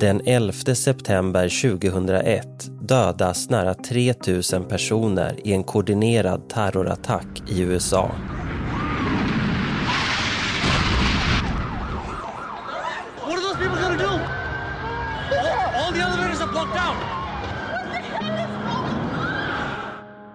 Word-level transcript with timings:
Den 0.00 0.20
11 0.24 0.74
september 0.74 1.48
2001 1.48 2.46
dödas 2.80 3.50
nära 3.50 3.74
3 3.74 4.14
000 4.52 4.64
personer 4.64 5.36
i 5.44 5.52
en 5.52 5.64
koordinerad 5.64 6.48
terrorattack 6.48 7.42
i 7.48 7.60
USA. 7.60 8.10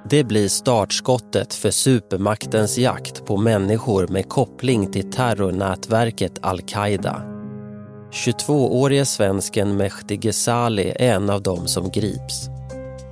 Det 0.10 0.24
blir 0.24 0.48
startskottet 0.48 1.54
för 1.54 1.72
supermaktens 1.72 2.78
jakt 2.78 3.26
på 3.26 3.38
människor 3.38 4.08
med 4.08 4.30
koppling 4.30 4.92
till 4.92 5.12
terrornätverket 5.12 6.40
al-Qaida. 6.42 7.33
22-årige 8.14 9.06
svensken 9.06 9.78
Mehdi 9.78 10.18
Ghezali 10.18 10.90
är 10.90 11.16
en 11.16 11.30
av 11.30 11.42
dem 11.42 11.68
som 11.68 11.92
grips. 11.92 12.50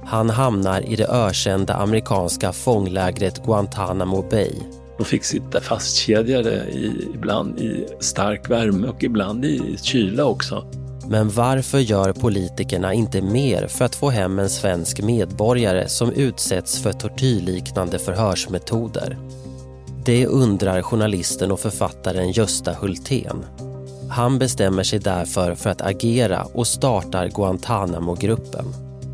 Han 0.05 0.30
hamnar 0.30 0.82
i 0.82 0.96
det 0.96 1.07
ökända 1.07 1.74
amerikanska 1.74 2.52
fånglägret 2.52 3.46
Guantanamo 3.46 4.22
Bay. 4.29 4.52
De 4.98 5.05
fick 5.05 5.24
sitta 5.24 5.62
fastkedjade 5.62 6.52
i, 6.52 7.07
ibland 7.13 7.60
i 7.60 7.88
stark 7.99 8.49
värme 8.49 8.88
och 8.88 9.04
ibland 9.04 9.46
i 9.46 9.77
kyla 9.82 10.26
också. 10.26 10.66
Men 11.07 11.29
varför 11.29 11.79
gör 11.79 12.13
politikerna 12.13 12.94
inte 12.94 13.22
mer 13.22 13.68
för 13.68 13.85
att 13.85 13.96
få 13.96 14.10
hem 14.10 14.40
en 14.40 14.49
svensk 14.49 15.02
medborgare 15.02 15.88
som 15.88 16.12
utsätts 16.12 16.79
för 16.82 16.94
tortyrliknande 16.94 17.99
förhörsmetoder? 17.99 19.18
Det 20.05 20.27
undrar 20.27 20.82
journalisten 20.82 21.52
och 21.52 21.60
författaren 21.60 22.32
Gösta 22.32 22.74
Hultén. 22.74 23.46
Han 24.12 24.40
bestämmer 24.40 24.84
sig 24.84 24.99
därför 24.99 25.55
för 25.55 25.70
att 25.70 25.81
agera 25.81 26.43
och 26.43 26.67
startar 26.67 27.27
Guantanamo-gruppen. 27.27 28.65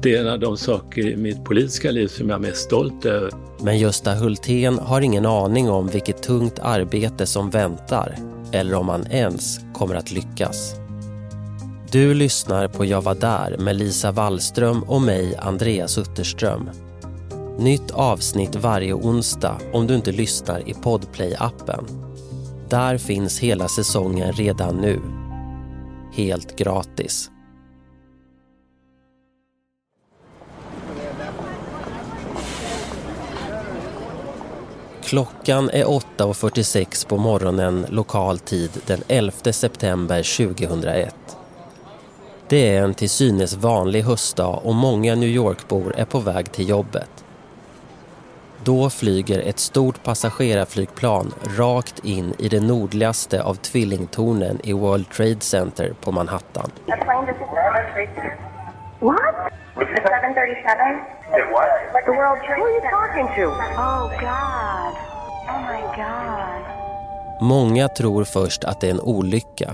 Det 0.01 0.15
är 0.15 0.21
en 0.21 0.27
av 0.27 0.39
de 0.39 0.57
saker 0.57 1.07
i 1.07 1.15
mitt 1.15 1.43
politiska 1.43 1.91
liv 1.91 2.07
som 2.07 2.29
jag 2.29 2.35
är 2.35 2.41
mest 2.41 2.61
stolt 2.61 3.05
över. 3.05 3.31
Men 3.61 3.77
Gösta 3.77 4.13
Hultén 4.13 4.79
har 4.79 5.01
ingen 5.01 5.25
aning 5.25 5.69
om 5.69 5.87
vilket 5.87 6.23
tungt 6.23 6.59
arbete 6.59 7.25
som 7.25 7.49
väntar 7.49 8.15
eller 8.51 8.75
om 8.75 8.89
han 8.89 9.07
ens 9.11 9.59
kommer 9.73 9.95
att 9.95 10.11
lyckas. 10.11 10.75
Du 11.91 12.13
lyssnar 12.13 12.67
på 12.67 12.85
Jag 12.85 13.01
var 13.01 13.15
där 13.15 13.57
med 13.57 13.75
Lisa 13.75 14.11
Wallström 14.11 14.83
och 14.83 15.01
mig, 15.01 15.35
Andreas 15.35 15.97
Utterström. 15.97 16.69
Nytt 17.59 17.91
avsnitt 17.91 18.55
varje 18.55 18.93
onsdag 18.93 19.57
om 19.73 19.87
du 19.87 19.95
inte 19.95 20.11
lyssnar 20.11 20.69
i 20.69 20.73
Podplay-appen. 20.73 22.06
Där 22.69 22.97
finns 22.97 23.39
hela 23.39 23.67
säsongen 23.67 24.33
redan 24.33 24.75
nu. 24.75 25.01
Helt 26.13 26.55
gratis. 26.55 27.31
Klockan 35.03 35.69
är 35.69 35.85
8.46 35.85 37.07
på 37.07 37.17
morgonen 37.17 37.85
lokal 37.89 38.39
tid 38.39 38.71
den 38.85 38.99
11 39.07 39.31
september 39.51 40.47
2001. 40.47 41.15
Det 42.49 42.75
är 42.75 42.83
en 42.83 42.93
till 42.93 43.09
synes 43.09 43.53
vanlig 43.53 44.01
höstdag 44.01 44.61
och 44.63 44.75
många 44.75 45.15
New 45.15 45.29
York-bor 45.29 45.95
är 45.97 46.05
på 46.05 46.19
väg 46.19 46.51
till 46.51 46.69
jobbet. 46.69 47.23
Då 48.67 48.89
flyger 48.89 49.39
ett 49.39 49.59
stort 49.59 50.03
passagerarflygplan 50.03 51.33
rakt 51.57 51.99
in 52.05 52.33
i 52.39 52.47
det 52.47 52.59
nordligaste 52.59 53.43
av 53.43 53.53
tvillingtornen 53.53 54.59
i 54.63 54.73
World 54.73 55.09
Trade 55.09 55.39
Center 55.39 55.93
på 56.01 56.11
Manhattan. 56.11 56.71
A 56.87 56.97
plane 57.01 57.27
just 57.27 57.39
What? 58.99 59.35
It's 59.75 59.93
a 59.93 60.09
737. 60.21 60.71
It 61.37 61.45
what? 61.51 61.69
The 62.05 62.11
World 62.11 62.39
Trade 62.45 62.59
Who 62.59 62.65
are 62.65 62.71
you 62.71 62.81
talking 62.97 63.27
to? 63.35 63.45
Oh, 63.87 64.09
God. 64.19 64.93
Oh, 65.49 65.61
my 65.69 65.81
God. 65.95 66.61
Många 67.41 67.87
tror 67.87 68.23
först 68.23 68.63
att 68.63 68.81
det 68.81 68.87
är 68.87 68.91
en 68.91 69.01
olycka, 69.01 69.69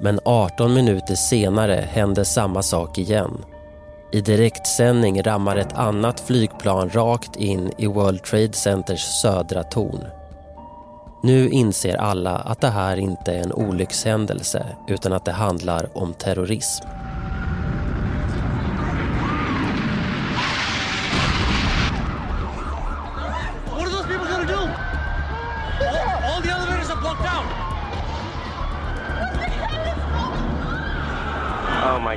men 0.00 0.20
18 0.24 0.74
minuter 0.74 1.14
senare 1.14 1.88
händer 1.92 2.24
samma 2.24 2.62
sak 2.62 2.98
igen. 2.98 3.44
I 4.14 4.20
direktsändning 4.20 5.22
rammar 5.22 5.56
ett 5.56 5.72
annat 5.72 6.20
flygplan 6.20 6.90
rakt 6.90 7.36
in 7.36 7.72
i 7.78 7.86
World 7.86 8.22
Trade 8.22 8.52
Centers 8.52 9.00
södra 9.00 9.62
torn. 9.62 10.04
Nu 11.22 11.48
inser 11.48 11.96
alla 11.96 12.36
att 12.38 12.60
det 12.60 12.68
här 12.68 12.96
inte 12.96 13.32
är 13.32 13.42
en 13.42 13.52
olyckshändelse 13.52 14.66
utan 14.88 15.12
att 15.12 15.24
det 15.24 15.32
handlar 15.32 15.98
om 15.98 16.14
terrorism. 16.14 16.86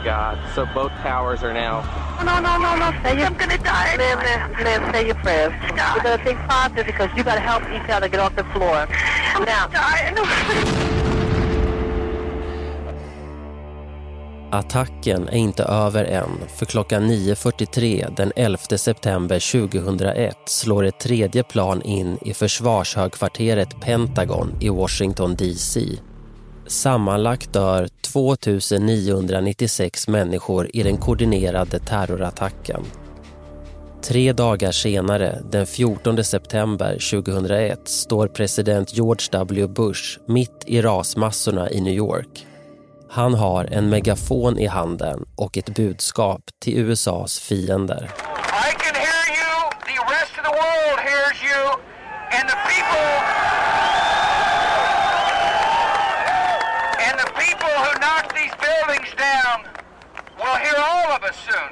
God. 0.07 0.35
So 0.55 0.61
both 0.79 0.93
towers 1.07 1.39
are 1.43 1.53
now. 1.53 1.75
No, 2.29 2.35
no, 2.47 2.53
no, 2.65 2.71
no. 2.81 2.87
Say 3.03 3.13
I'm 3.25 3.35
gonna 3.41 3.57
die. 3.57 3.91
Liv, 4.03 4.17
Liv, 4.27 4.41
Liv, 4.67 4.81
say 4.91 5.03
your 5.09 5.19
prayers. 5.25 5.53
You're 5.93 6.05
gonna 6.07 6.23
think 6.27 6.39
positive 6.55 6.85
because 6.91 7.09
you 7.15 7.23
gotta 7.29 7.45
help 7.51 7.63
each 7.75 7.89
other 7.95 8.07
get 8.13 8.19
off 8.25 8.33
the 8.41 8.45
floor. 8.53 8.77
Now, 9.51 9.63
Attacken 14.51 15.27
är 15.27 15.37
inte 15.37 15.63
över 15.63 16.05
än, 16.05 16.29
för 16.57 16.65
klockan 16.65 17.11
9.43 17.11 18.15
den 18.15 18.31
11 18.35 18.57
september 18.77 19.67
2001 19.67 20.37
slår 20.45 20.85
ett 20.85 20.99
tredje 20.99 21.43
plan 21.43 21.81
in 21.81 22.17
i 22.21 22.33
försvarshögkvarteret 22.33 23.81
Pentagon 23.81 24.57
i 24.59 24.69
Washington 24.69 25.35
DC. 25.35 25.99
Sammanlagt 26.67 27.53
dör 27.53 27.87
2 28.01 28.35
996 28.79 30.07
människor 30.07 30.69
i 30.73 30.83
den 30.83 30.97
koordinerade 30.97 31.79
terrorattacken. 31.79 32.85
Tre 34.03 34.33
dagar 34.33 34.71
senare, 34.71 35.39
den 35.51 35.65
14 35.67 36.23
september 36.23 36.91
2001, 37.11 37.87
står 37.87 38.27
president 38.27 38.93
George 38.93 39.27
W 39.31 39.67
Bush 39.67 40.19
mitt 40.25 40.63
i 40.65 40.81
rasmassorna 40.81 41.71
i 41.71 41.81
New 41.81 41.93
York. 41.93 42.45
Han 43.09 43.33
har 43.33 43.65
en 43.65 43.89
megafon 43.89 44.59
i 44.59 44.67
handen 44.67 45.25
och 45.35 45.57
ett 45.57 45.75
budskap 45.75 46.41
till 46.59 46.77
USAs 46.77 47.39
fiender. 47.39 48.03
I 48.03 48.71
can 48.83 48.95
hear 48.95 49.25
you. 49.39 49.55
The 49.85 49.99
rest 50.13 50.33
of 50.39 50.43
the 50.43 50.55
world 50.61 50.99
hears 51.09 51.37
you, 51.49 51.61
and 52.37 52.49
the 52.49 52.59
people. 52.71 53.09
And 57.07 57.15
the 57.23 57.29
people 57.43 57.73
who 57.83 57.91
knocked 58.03 58.33
these 58.39 58.55
buildings 58.67 59.09
down 59.27 59.57
will 60.39 60.46
hear 60.59 60.77
all 60.77 61.15
of 61.15 61.23
us 61.23 61.35
soon. 61.45 61.69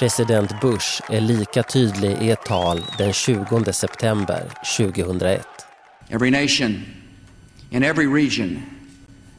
President 0.00 0.60
Bush 0.60 1.00
är 1.08 1.20
lika 1.20 1.62
tydlig 1.62 2.22
i 2.22 2.30
ett 2.30 2.44
tal 2.44 2.84
den 2.98 3.12
20 3.12 3.72
september 3.72 4.42
2001. 4.76 5.46
Every 6.08 6.30
nation 6.30 6.84
in 7.70 7.82
every 7.82 8.06
region 8.06 8.62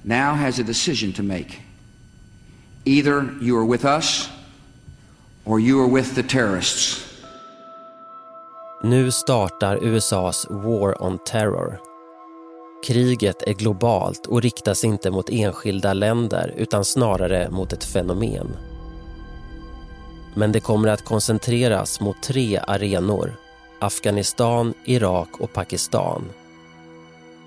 now 0.04 0.36
has 0.36 0.60
a 0.60 0.64
decision 0.64 1.14
to 1.14 1.24
make. 1.24 1.62
Either 2.86 3.30
you 3.42 3.58
are 3.58 3.66
with 3.66 3.86
us 3.86 4.30
or 5.46 5.60
you 5.60 5.84
are 5.84 5.90
with 5.90 6.16
the 6.16 6.24
terrorists. 6.24 7.12
Nu 8.84 9.12
startar 9.12 9.78
USAs 9.84 10.48
War 10.50 11.02
on 11.02 11.20
Terror. 11.26 11.91
Kriget 12.84 13.44
är 13.44 13.54
globalt 13.54 14.26
och 14.26 14.42
riktas 14.42 14.84
inte 14.84 15.12
mot 15.12 15.30
enskilda 15.30 15.94
länder 15.94 16.54
utan 16.58 16.86
snarare 16.86 17.50
mot 17.50 17.74
ett 17.74 17.84
fenomen. 17.84 18.58
Men 20.34 20.52
det 20.52 20.60
kommer 20.60 20.90
att 20.90 21.06
koncentreras 21.06 22.00
mot 22.00 22.24
tre 22.24 22.60
arenor. 22.68 23.34
Afghanistan, 23.80 24.74
Irak 24.86 25.30
och 25.40 25.54
Pakistan. 25.54 26.30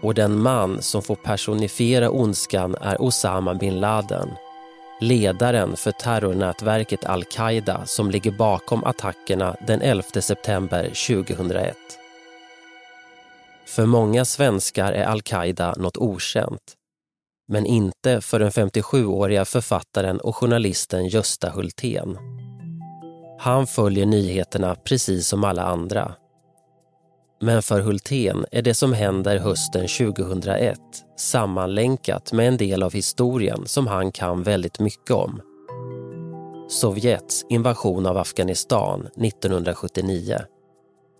Och 0.01 0.15
den 0.15 0.43
man 0.43 0.83
som 0.83 1.03
får 1.03 1.17
personifiera 1.17 2.11
ondskan 2.11 2.77
är 2.81 3.03
Osama 3.03 3.55
bin 3.55 3.81
Laden. 3.81 4.31
Ledaren 5.01 5.77
för 5.77 5.93
terrornätverket 5.93 7.05
al-Qaida 7.05 7.87
som 7.87 8.11
ligger 8.11 8.31
bakom 8.31 8.85
attackerna 8.85 9.57
den 9.67 9.83
11 9.83 10.03
september 10.21 10.83
2001. 10.83 11.77
För 13.67 13.87
många 13.87 14.25
svenskar 14.25 14.93
är 14.93 15.05
al-Qaida 15.05 15.75
något 15.79 15.97
okänt. 15.97 16.75
Men 17.49 17.67
inte 17.67 18.21
för 18.21 18.39
den 18.39 18.51
57-åriga 18.51 19.45
författaren 19.45 20.21
och 20.21 20.37
journalisten 20.37 21.09
Gösta 21.09 21.51
Hultén. 21.51 22.19
Han 23.39 23.67
följer 23.67 24.07
nyheterna 24.07 24.75
precis 24.75 25.29
som 25.29 25.45
alla 25.45 25.63
andra. 25.63 26.15
Men 27.41 27.63
för 27.63 27.81
Hultén 27.81 28.45
är 28.51 28.63
det 28.63 28.75
som 28.75 28.93
händer 28.93 29.39
hösten 29.39 29.89
2001 29.89 30.79
sammanlänkat 31.19 32.33
med 32.33 32.49
en 32.49 32.57
del 32.57 32.83
av 32.83 32.93
historien 32.93 33.67
som 33.67 33.87
han 33.87 34.13
kan 34.13 34.43
väldigt 34.43 34.81
mycket 34.81 35.11
om. 35.11 35.41
Sovjets 36.69 37.45
invasion 37.49 38.07
av 38.07 38.17
Afghanistan 38.19 39.01
1979. 39.01 40.39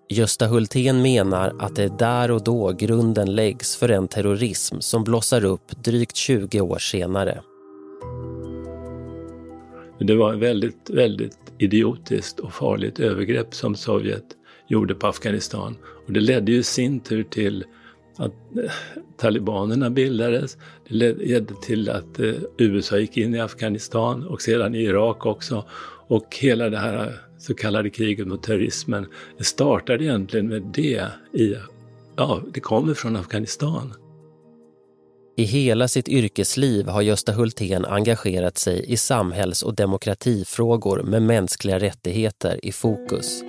Gösta 0.09 0.47
Hultén 0.47 1.03
menar 1.03 1.53
att 1.59 1.77
det 1.77 1.85
är 1.85 1.99
där 1.99 2.31
och 2.31 2.45
då 2.45 2.73
grunden 2.73 3.35
läggs 3.35 3.77
för 3.77 3.89
en 3.89 4.09
terrorism 4.09 4.81
som 4.81 5.05
blossar 5.05 5.45
upp 5.45 5.85
drygt 5.85 6.17
20 6.17 6.61
år 6.61 6.79
senare. 6.79 7.43
Det 9.99 10.15
var 10.15 10.35
ett 10.35 10.41
väldigt, 10.41 10.91
väldigt 10.91 11.39
idiotiskt 11.59 12.41
och 12.41 12.53
farligt 12.53 13.01
övergrepp 13.01 13.55
som 13.55 13.75
Sovjet 13.75 14.25
gjorde 14.69 14.95
på 14.95 15.07
Afghanistan. 15.07 15.77
Och 16.07 16.13
det 16.13 16.21
ledde 16.21 16.53
ju 16.53 16.59
i 16.59 16.63
sin 16.63 17.01
tur 17.01 17.23
till 17.23 17.65
att 18.17 18.33
eh, 18.33 18.71
talibanerna 19.17 19.91
bildades. 19.91 20.57
Det 20.89 20.95
ledde 20.95 21.55
till 21.63 21.91
att 21.91 22.21
eh, 22.21 22.33
USA 22.59 22.99
gick 22.99 23.17
in 23.17 23.35
i 23.35 23.41
Afghanistan 23.41 24.27
och 24.27 24.43
sedan 24.43 24.75
i 24.75 24.83
Irak 24.83 25.27
också. 25.27 25.65
Och 26.09 26.37
hela 26.41 26.71
det 26.71 26.79
här 26.79 27.07
eh, 27.07 27.13
så 27.45 27.55
kallade 27.55 27.91
kriget 27.91 28.27
mot 28.27 28.43
terrorismen 28.43 29.07
det 29.39 29.45
startade 29.45 30.05
egentligen 30.05 30.49
med 30.49 30.63
det. 30.63 31.09
I, 31.33 31.55
ja, 32.17 32.43
det 32.55 32.61
kommer 32.61 32.95
från 32.95 33.17
Afghanistan. 33.17 33.95
I 35.37 35.45
hela 35.45 35.89
sitt 35.89 36.09
yrkesliv 36.09 36.89
har 36.89 37.03
Gösta 37.03 37.33
Hultén 37.33 37.85
engagerat 37.85 38.59
sig 38.59 38.93
i 38.93 38.97
samhälls 38.97 39.63
och 39.63 39.75
demokratifrågor 39.75 41.03
med 41.03 41.23
mänskliga 41.23 41.79
rättigheter 41.79 42.61
i 42.63 42.73
fokus. 42.73 43.43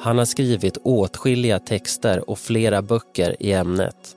Han 0.00 0.18
har 0.18 0.24
skrivit 0.24 0.76
åtskilliga 0.76 1.58
texter 1.58 2.30
och 2.30 2.38
flera 2.38 2.82
böcker 2.82 3.36
i 3.40 3.52
ämnet. 3.52 4.16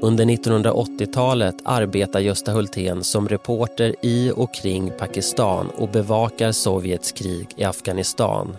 Under 0.00 0.24
1980-talet 0.24 1.54
arbetar 1.64 2.20
Gösta 2.20 2.52
Hultén 2.52 3.04
som 3.04 3.28
reporter 3.28 3.94
i 4.02 4.32
och 4.36 4.54
kring 4.54 4.90
Pakistan 4.98 5.70
och 5.76 5.88
bevakar 5.88 6.52
Sovjets 6.52 7.12
krig 7.12 7.48
i 7.56 7.64
Afghanistan. 7.64 8.56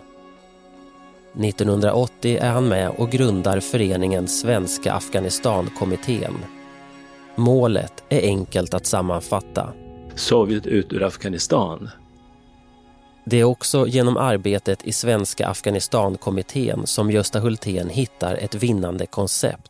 1980 1.32 2.38
är 2.40 2.50
han 2.50 2.68
med 2.68 2.90
och 2.90 3.10
grundar 3.10 3.60
föreningen 3.60 4.28
Svenska 4.28 4.92
Afghanistankommittén. 4.92 6.34
Målet 7.36 8.04
är 8.08 8.22
enkelt 8.22 8.74
att 8.74 8.86
sammanfatta. 8.86 9.72
Sovjet 10.14 10.66
ut 10.66 10.92
ur 10.92 11.02
Afghanistan. 11.02 11.90
Det 13.24 13.40
är 13.40 13.44
också 13.44 13.86
genom 13.86 14.16
arbetet 14.16 14.84
i 14.84 14.92
Svenska 14.92 15.48
Afghanistankommittén 15.48 16.86
som 16.86 17.10
Gösta 17.10 17.40
Hultén 17.40 17.88
hittar 17.88 18.34
ett 18.34 18.54
vinnande 18.54 19.06
koncept. 19.06 19.69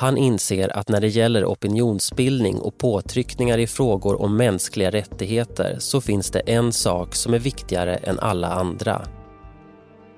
Han 0.00 0.16
inser 0.16 0.76
att 0.76 0.88
när 0.88 1.00
det 1.00 1.08
gäller 1.08 1.44
opinionsbildning 1.44 2.58
och 2.58 2.78
påtryckningar 2.78 3.58
i 3.58 3.66
frågor 3.66 4.22
om 4.22 4.36
mänskliga 4.36 4.90
rättigheter 4.90 5.76
så 5.78 6.00
finns 6.00 6.30
det 6.30 6.40
en 6.40 6.72
sak 6.72 7.14
som 7.14 7.34
är 7.34 7.38
viktigare 7.38 7.96
än 7.96 8.18
alla 8.18 8.48
andra. 8.48 9.02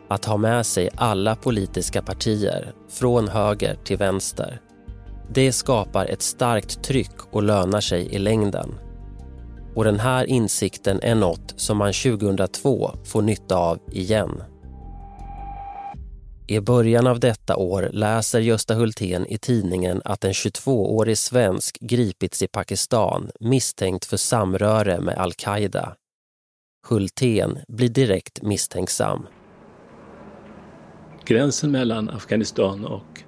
Att 0.08 0.25
ha 0.25 0.37
med 0.37 0.67
sig 0.67 0.90
alla 0.96 1.37
politiska 1.37 2.02
partier, 2.02 2.73
från 2.90 3.29
höger 3.29 3.75
till 3.84 3.96
vänster. 3.96 4.61
Det 5.34 5.52
skapar 5.52 6.06
ett 6.06 6.23
starkt 6.23 6.82
tryck 6.82 7.17
och 7.31 7.43
lönar 7.43 7.81
sig 7.81 8.14
i 8.14 8.19
längden. 8.19 8.75
Och 9.75 9.85
den 9.85 10.00
här 10.00 10.25
insikten 10.25 11.00
är 11.02 11.14
något 11.14 11.55
som 11.56 11.78
man 11.78 11.93
2002 11.93 12.90
får 13.05 13.23
nytta 13.23 13.56
av 13.56 13.78
igen. 13.93 14.43
I 16.47 16.61
början 16.61 17.06
av 17.06 17.21
detta 17.21 17.56
år 17.56 17.91
läser 17.93 18.41
Gösta 18.41 18.75
Hultén 18.75 19.27
i 19.27 19.39
tidningen 19.39 20.03
att 20.05 20.25
en 20.25 20.33
22-årig 20.33 21.19
svensk 21.19 21.79
gripits 21.81 22.43
i 22.43 22.49
Pakistan 22.49 23.31
misstänkt 23.41 24.05
för 24.05 24.17
samröre 24.17 25.00
med 25.00 25.19
al-Qaida. 25.19 25.97
Hultén 26.89 27.59
blir 27.69 27.89
direkt 27.89 28.43
misstänksam. 28.43 29.27
Gränsen 31.25 31.71
mellan 31.71 32.11
Afghanistan 32.11 32.85
och 32.85 33.23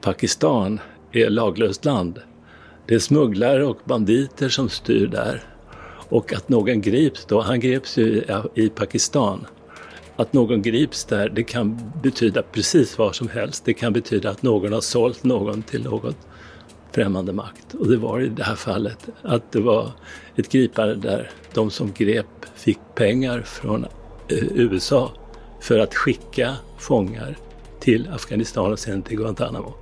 Pakistan 0.00 0.80
är 1.12 1.30
laglöst 1.30 1.84
land. 1.84 2.20
Det 2.86 2.94
är 2.94 2.98
smugglare 2.98 3.66
och 3.66 3.78
banditer 3.84 4.48
som 4.48 4.68
styr 4.68 5.06
där. 5.06 5.42
Och 6.08 6.32
att 6.32 6.48
någon 6.48 6.80
grips 6.80 7.26
då, 7.26 7.40
han 7.40 7.60
greps 7.60 7.98
ju 7.98 8.24
i 8.54 8.68
Pakistan. 8.68 9.46
Att 10.16 10.32
någon 10.32 10.62
grips 10.62 11.04
där, 11.04 11.28
det 11.28 11.42
kan 11.42 11.92
betyda 12.02 12.42
precis 12.42 12.98
vad 12.98 13.14
som 13.14 13.28
helst. 13.28 13.64
Det 13.64 13.74
kan 13.74 13.92
betyda 13.92 14.30
att 14.30 14.42
någon 14.42 14.72
har 14.72 14.80
sålt 14.80 15.24
någon 15.24 15.62
till 15.62 15.84
något 15.84 16.16
främmande 16.92 17.32
makt. 17.32 17.74
Och 17.74 17.88
det 17.88 17.96
var 17.96 18.20
i 18.20 18.28
det 18.28 18.44
här 18.44 18.54
fallet 18.54 19.08
att 19.22 19.52
det 19.52 19.60
var 19.60 19.90
ett 20.36 20.52
gripande 20.52 20.94
där 20.94 21.30
de 21.54 21.70
som 21.70 21.92
grep 21.92 22.26
fick 22.54 22.78
pengar 22.94 23.42
från 23.42 23.84
eh, 23.84 24.44
USA 24.54 25.12
för 25.60 25.78
att 25.78 25.94
skicka 25.94 26.54
fångar 26.78 27.36
till 27.80 28.08
Afghanistan 28.12 28.72
och 28.72 28.78
sen 28.78 29.02
till 29.02 29.16
Guantanamo. 29.16 29.74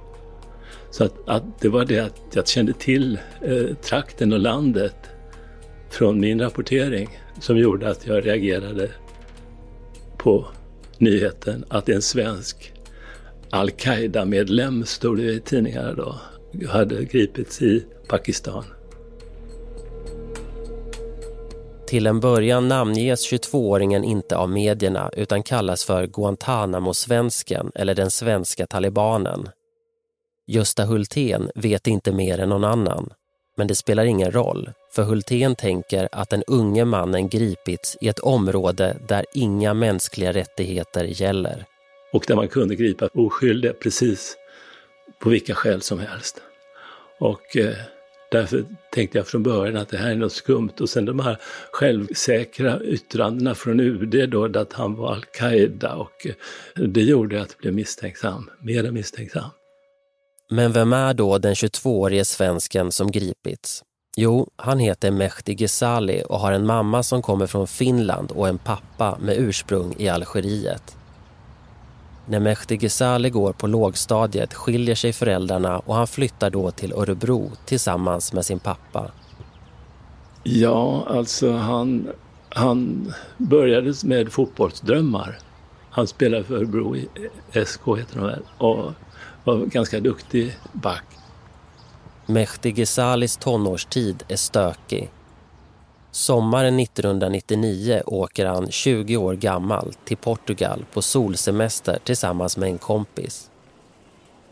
Så 0.91 1.05
att, 1.05 1.29
att 1.29 1.61
det 1.61 1.69
var 1.69 1.85
det 1.85 1.99
att 1.99 2.21
jag 2.33 2.49
kände 2.49 2.73
till 2.73 3.19
eh, 3.41 3.77
trakten 3.83 4.33
och 4.33 4.41
landet 4.41 4.97
från 5.91 6.21
min 6.21 6.41
rapportering 6.41 7.19
som 7.41 7.59
gjorde 7.59 7.91
att 7.91 8.07
jag 8.07 8.27
reagerade 8.27 8.91
på 10.25 10.47
nyheten 10.99 11.65
att 11.69 11.89
en 11.89 12.03
svensk 12.03 12.73
al-Qaida-medlem, 13.51 14.85
stod 14.85 15.17
det 15.17 15.33
i 15.33 15.41
tidningarna 15.41 15.93
då, 15.93 16.21
hade 16.69 17.05
gripits 17.05 17.63
i 17.63 17.85
Pakistan. 18.09 18.65
Till 21.87 22.07
en 22.07 22.21
början 22.21 22.69
namnges 22.69 23.33
22-åringen 23.33 24.05
inte 24.05 24.37
av 24.37 24.51
medierna 24.51 25.11
utan 25.17 25.43
kallas 25.43 25.85
för 25.85 26.07
Guantanamo-svensken 26.07 27.71
eller 27.75 27.95
den 27.95 28.11
svenska 28.11 28.67
talibanen. 28.67 29.49
Gösta 30.47 30.85
Hultén 30.85 31.51
vet 31.55 31.87
inte 31.87 32.13
mer 32.13 32.39
än 32.39 32.49
någon 32.49 32.65
annan. 32.65 33.13
Men 33.57 33.67
det 33.67 33.75
spelar 33.75 34.05
ingen 34.05 34.33
roll, 34.33 34.71
för 34.95 35.03
Hultén 35.03 35.57
tänker 35.57 36.09
att 36.13 36.31
den 36.31 36.43
unge 36.47 36.85
mannen 36.85 37.29
gripits 37.29 37.97
i 38.01 38.09
ett 38.09 38.19
område 38.19 38.97
där 39.09 39.25
inga 39.35 39.75
mänskliga 39.75 40.33
rättigheter 40.33 41.05
gäller. 41.05 41.65
Och 42.13 42.25
där 42.29 42.37
man 42.37 42.49
kunde 42.49 42.75
gripa 42.75 43.09
oskyldiga 43.15 43.73
precis 43.73 44.37
på 45.19 45.29
vilka 45.31 45.55
skäl 45.55 45.83
som 45.83 45.99
helst. 45.99 46.41
Och 47.19 47.57
eh, 47.57 47.75
därför 48.31 48.65
tänkte 48.93 49.19
jag 49.19 49.27
från 49.27 49.43
början 49.43 49.77
att 49.77 49.89
det 49.89 49.97
här 49.97 50.11
är 50.11 50.15
något 50.15 50.33
skumt. 50.33 50.73
Och 50.81 50.89
sen 50.89 51.05
de 51.05 51.21
här 51.21 51.39
självsäkra 51.73 52.83
yttrandena 52.83 53.55
från 53.55 53.81
UD 53.81 54.31
då, 54.31 54.45
att 54.45 54.73
han 54.73 54.95
var 54.95 55.13
al-Qaida 55.13 55.95
och 55.95 56.27
eh, 56.27 56.35
det 56.87 57.03
gjorde 57.03 57.43
att 57.43 57.51
jag 57.51 57.59
blev 57.61 57.75
misstänksam, 57.75 58.51
mera 58.63 58.91
misstänksam. 58.91 59.51
Men 60.51 60.73
vem 60.73 60.93
är 60.93 61.15
då 61.15 61.39
den 61.39 61.55
22-årige 61.55 62.25
svensken 62.25 62.93
som 62.93 63.11
gripits? 63.11 63.83
Jo, 64.17 64.51
han 64.57 64.79
heter 64.79 65.11
Mehdi 65.11 65.55
Ghezali 65.55 66.23
och 66.29 66.41
har 66.41 66.53
en 66.53 66.67
mamma 66.67 67.03
som 67.03 67.23
kommer 67.23 67.47
från 67.47 67.67
Finland 67.67 68.31
och 68.33 68.49
en 68.49 68.59
pappa 68.59 69.19
med 69.21 69.39
ursprung 69.39 69.95
i 69.99 70.09
Algeriet. 70.09 70.97
När 72.27 72.41
Mehdi 72.41 72.77
Ghezali 72.77 73.31
går 73.31 73.53
på 73.53 73.67
lågstadiet 73.67 74.55
skiljer 74.55 74.95
sig 74.95 75.13
föräldrarna 75.13 75.79
och 75.79 75.95
han 75.95 76.07
flyttar 76.07 76.51
då 76.51 76.71
till 76.71 76.93
Örebro 76.93 77.51
tillsammans 77.67 78.33
med 78.33 78.47
sin 78.47 78.59
pappa. 78.59 79.11
Ja, 80.43 81.05
alltså 81.09 81.53
han, 81.53 82.09
han 82.49 83.13
började 83.37 83.95
med 84.05 84.33
fotbollsdrömmar. 84.33 85.39
Han 85.91 86.07
spelade 86.07 86.45
för 86.45 86.55
Örebro 86.55 86.97
i 86.97 87.09
SK 87.67 87.81
heter 87.99 88.19
de 88.19 88.27
väl. 88.27 88.43
Och 88.59 88.93
var 89.45 89.57
ganska 89.67 90.01
duktig 90.01 90.57
back. 90.73 91.05
Mehdi 92.27 92.71
Ghezalis 92.71 93.37
tonårstid 93.37 94.25
är 94.29 94.37
stökig. 94.37 95.11
Sommaren 96.11 96.81
1999 96.81 98.03
åker 98.07 98.47
han 98.47 98.71
20 98.71 99.17
år 99.17 99.35
gammal 99.35 99.93
till 100.05 100.17
Portugal 100.17 100.85
på 100.93 101.03
solsemester 101.03 101.99
tillsammans 102.05 102.57
med 102.57 102.69
en 102.69 102.79
kompis. 102.79 103.51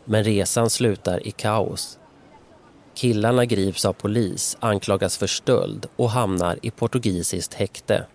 Men 0.05 0.23
resan 0.23 0.69
slutar 0.69 1.27
i 1.27 1.31
kaos. 1.31 1.99
Killarna 2.93 3.45
grips 3.45 3.85
av 3.85 3.93
polis, 3.93 4.57
anklagas 4.59 5.17
för 5.17 5.27
stöld 5.27 5.85
och 5.95 6.09
hamnar 6.09 6.59
i 6.61 6.71
portugisiskt 6.71 7.53
häkte. 7.53 8.05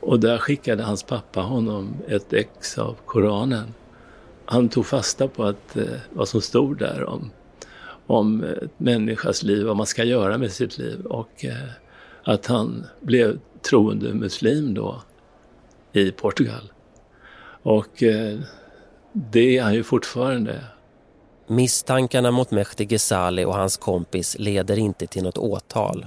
Och 0.00 0.20
där 0.20 0.38
skickade 0.38 0.82
hans 0.82 1.02
pappa 1.02 1.40
honom 1.40 1.94
ett 2.08 2.32
ex 2.32 2.78
av 2.78 2.96
Koranen. 3.06 3.74
Han 4.50 4.68
tog 4.68 4.86
fasta 4.86 5.28
på 5.28 5.44
att, 5.44 5.76
eh, 5.76 5.84
vad 6.12 6.28
som 6.28 6.40
stod 6.40 6.78
där 6.78 7.04
om, 7.04 7.30
om 8.06 8.44
eh, 8.44 8.68
människas 8.76 9.42
liv, 9.42 9.66
vad 9.66 9.76
man 9.76 9.86
ska 9.86 10.04
göra 10.04 10.38
med 10.38 10.52
sitt 10.52 10.78
liv 10.78 11.06
och 11.06 11.44
eh, 11.44 11.70
att 12.24 12.46
han 12.46 12.86
blev 13.00 13.38
troende 13.62 14.14
muslim 14.14 14.74
då 14.74 15.02
i 15.92 16.12
Portugal. 16.12 16.72
Och 17.62 18.02
eh, 18.02 18.38
det 19.12 19.58
är 19.58 19.62
han 19.62 19.74
ju 19.74 19.82
fortfarande. 19.82 20.64
Misstankarna 21.46 22.30
mot 22.30 22.50
Mehdi 22.50 22.84
Ghezali 22.84 23.44
och 23.44 23.54
hans 23.54 23.76
kompis 23.76 24.36
leder 24.38 24.78
inte 24.78 25.06
till 25.06 25.22
något 25.22 25.38
åtal. 25.38 26.06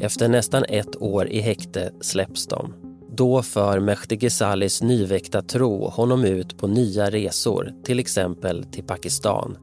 Efter 0.00 0.28
nästan 0.28 0.64
ett 0.68 1.02
år 1.02 1.28
i 1.28 1.40
häkte 1.40 1.92
släpps 2.00 2.46
de. 2.46 2.91
Då 3.16 3.42
för 3.42 3.80
Mehdi 3.80 4.16
Ghezalis 4.16 4.82
nyväckta 4.82 5.42
tro 5.42 5.88
honom 5.88 6.24
ut 6.24 6.58
på 6.58 6.66
nya 6.66 7.10
resor, 7.10 7.72
till 7.84 7.98
exempel 7.98 8.64
till 8.64 8.84
Pakistan. 8.84 9.56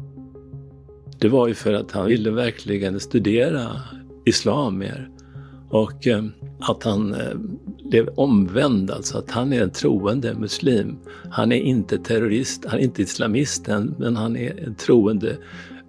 Det 1.20 1.30
var 1.30 1.48
ju 1.48 1.54
för 1.54 1.74
att 1.74 1.92
han 1.92 2.08
ville 2.08 2.32
verkligen 2.32 3.00
studera 3.00 3.68
islam 4.26 4.78
mer. 4.78 5.10
Och 5.70 6.08
eh, 6.08 6.24
att 6.60 6.84
han 6.84 7.14
eh, 7.14 7.38
blev 7.90 8.08
omvänd, 8.08 8.92
alltså 8.92 9.18
att 9.18 9.32
han 9.32 9.54
är 9.54 9.64
en 9.64 9.72
troende 9.72 10.34
muslim. 10.34 10.98
Han 11.30 11.52
är 11.52 11.62
inte 11.62 11.98
terrorist, 11.98 12.66
han 12.66 12.80
är 12.80 12.84
inte 12.84 13.02
islamist 13.02 13.68
än, 13.68 13.96
men 14.00 14.16
han 14.16 14.38
är 14.38 14.64
en 14.68 14.76
troende 14.76 15.38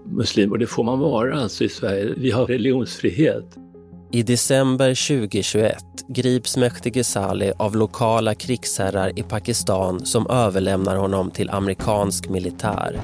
muslim 0.04 0.52
och 0.52 0.58
det 0.58 0.66
får 0.66 0.84
man 0.84 0.98
vara 0.98 1.40
alltså 1.40 1.64
i 1.64 1.68
Sverige. 1.68 2.14
Vi 2.16 2.30
har 2.30 2.46
religionsfrihet. 2.46 3.56
I 4.12 4.22
december 4.22 4.94
2021 4.94 5.76
grips 6.08 6.56
Mehdi 6.56 6.90
Ghezali 6.90 7.52
av 7.56 7.76
lokala 7.76 8.34
krigsherrar 8.34 9.18
i 9.18 9.22
Pakistan 9.22 10.06
som 10.06 10.26
överlämnar 10.30 10.96
honom 10.96 11.30
till 11.30 11.50
amerikansk 11.50 12.28
militär. 12.28 13.00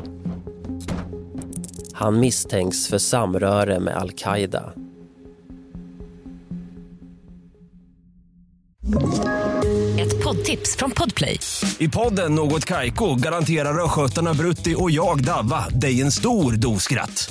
Han 1.92 2.20
misstänks 2.20 2.88
för 2.88 2.98
samröre 2.98 3.80
med 3.80 3.96
al-Qaida. 3.96 4.72
Ett 9.98 10.24
poddtips 10.24 10.76
från 10.76 10.90
Podplay. 10.90 11.40
I 11.78 11.88
podden 11.88 12.34
Något 12.34 12.64
Kaiko 12.64 13.14
garanterar 13.14 13.84
östgötarna 13.84 14.34
Brutti 14.34 14.74
och 14.78 14.90
jag, 14.90 15.24
Davva, 15.24 15.68
dig 15.68 16.02
en 16.02 16.12
stor 16.12 16.52
dos 16.52 16.82
skratt. 16.82 17.30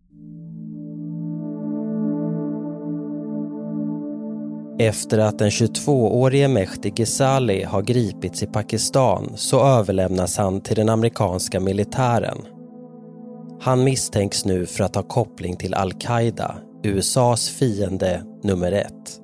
Efter 4.81 5.17
att 5.17 5.39
den 5.39 5.49
22-årige 5.49 6.47
Mehdi 6.47 6.89
Ghezali 6.89 7.63
har 7.63 7.81
gripits 7.81 8.43
i 8.43 8.47
Pakistan 8.47 9.31
så 9.35 9.65
överlämnas 9.65 10.37
han 10.37 10.61
till 10.61 10.75
den 10.75 10.89
amerikanska 10.89 11.59
militären. 11.59 12.37
Han 13.61 13.83
misstänks 13.83 14.45
nu 14.45 14.65
för 14.65 14.83
att 14.83 14.95
ha 14.95 15.03
koppling 15.03 15.57
till 15.57 15.73
al-Qaida, 15.73 16.55
USAs 16.83 17.49
fiende 17.49 18.23
nummer 18.43 18.71
ett. 18.71 19.19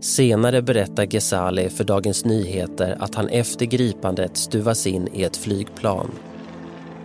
Senare 0.00 0.62
berättar 0.62 1.04
Ghezali 1.04 1.68
för 1.68 1.84
Dagens 1.84 2.24
Nyheter 2.24 2.96
att 3.00 3.14
han 3.14 3.28
efter 3.28 3.66
gripandet 3.66 4.36
stuvas 4.36 4.86
in 4.86 5.08
i 5.12 5.22
ett 5.22 5.36
flygplan. 5.36 6.10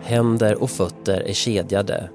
Händer 0.03 0.63
och 0.63 0.69
fötter 0.69 1.21
är 1.21 1.33
kedjade 1.33 2.09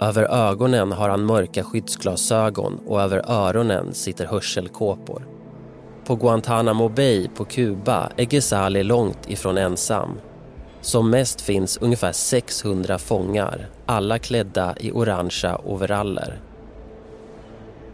över 0.00 0.50
ögonen 0.50 0.92
har 0.92 1.08
han 1.08 1.24
mörka 1.24 1.64
skyddsglasögon 1.64 2.80
och 2.86 3.00
över 3.00 3.22
öronen 3.30 3.94
sitter 3.94 4.26
hörselkåpor. 4.26 5.26
På 6.04 6.16
Guantanamo 6.16 6.88
Bay 6.88 7.28
på 7.28 7.44
Kuba 7.44 8.10
är 8.16 8.24
Ghezali 8.24 8.82
långt 8.82 9.30
ifrån 9.30 9.58
ensam. 9.58 10.20
Som 10.80 11.10
mest 11.10 11.40
finns 11.40 11.76
ungefär 11.76 12.12
600 12.12 12.98
fångar, 12.98 13.66
alla 13.86 14.18
klädda 14.18 14.74
i 14.80 14.92
orangea 14.92 15.60
overaller. 15.64 16.40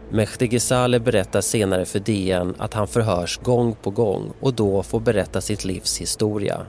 Mehdi 0.09 0.47
Ghezali 0.47 0.99
berättar 0.99 1.41
senare 1.41 1.85
för 1.85 1.99
DN 1.99 2.55
att 2.57 2.73
han 2.73 2.87
förhörs 2.87 3.37
gång 3.37 3.75
på 3.83 3.89
gång 3.89 4.33
och 4.39 4.53
då 4.53 4.83
får 4.83 4.99
berätta 4.99 5.41
sitt 5.41 5.65
livs 5.65 6.01
historia. 6.01 6.65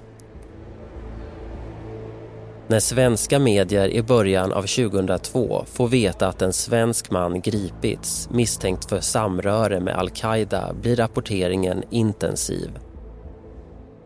När 2.71 2.81
svenska 2.81 3.39
medier 3.39 3.89
i 3.89 4.03
början 4.03 4.53
av 4.53 4.63
2002 4.63 5.65
får 5.67 5.89
veta 5.89 6.29
att 6.29 6.43
en 6.43 6.53
svensk 6.53 7.11
man 7.11 7.41
gripits 7.41 8.29
misstänkt 8.31 8.89
för 8.89 9.01
samröre 9.01 9.81
med 9.81 9.97
al-Qaida 9.99 10.75
blir 10.83 10.97
rapporteringen 10.97 11.83
intensiv. 11.91 12.71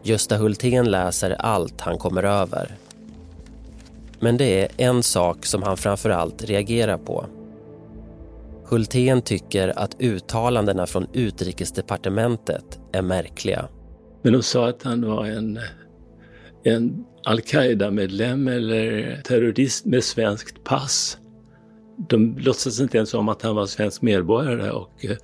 Gösta 0.02 0.36
Hultén 0.36 0.90
läser 0.90 1.30
allt 1.30 1.80
han 1.80 1.98
kommer 1.98 2.22
över. 2.22 2.76
Men 4.20 4.36
det 4.36 4.62
är 4.62 4.68
en 4.76 5.02
sak 5.02 5.46
som 5.46 5.62
han 5.62 5.76
framförallt 5.76 6.44
reagerar 6.44 6.98
på. 6.98 7.26
Hultén 8.64 9.22
tycker 9.22 9.78
att 9.78 9.96
uttalandena 9.98 10.86
från 10.86 11.06
utrikesdepartementet 11.12 12.80
är 12.92 13.02
märkliga. 13.02 13.68
Men 14.22 14.32
de 14.32 14.42
sa 14.42 14.68
att 14.68 14.82
han 14.82 15.06
var 15.06 15.26
en, 15.26 15.58
en 16.64 17.04
al-Qaida-medlem 17.24 18.48
eller 18.48 19.16
terrorist 19.22 19.86
med 19.86 20.04
svenskt 20.04 20.64
pass. 20.64 21.18
De 22.08 22.38
låtsades 22.38 22.80
inte 22.80 22.96
ens 22.96 23.14
om 23.14 23.28
att 23.28 23.42
han 23.42 23.56
var 23.56 23.66
svensk 23.66 24.02
medborgare 24.02 24.70
och 24.70 25.04
eh, 25.04 25.16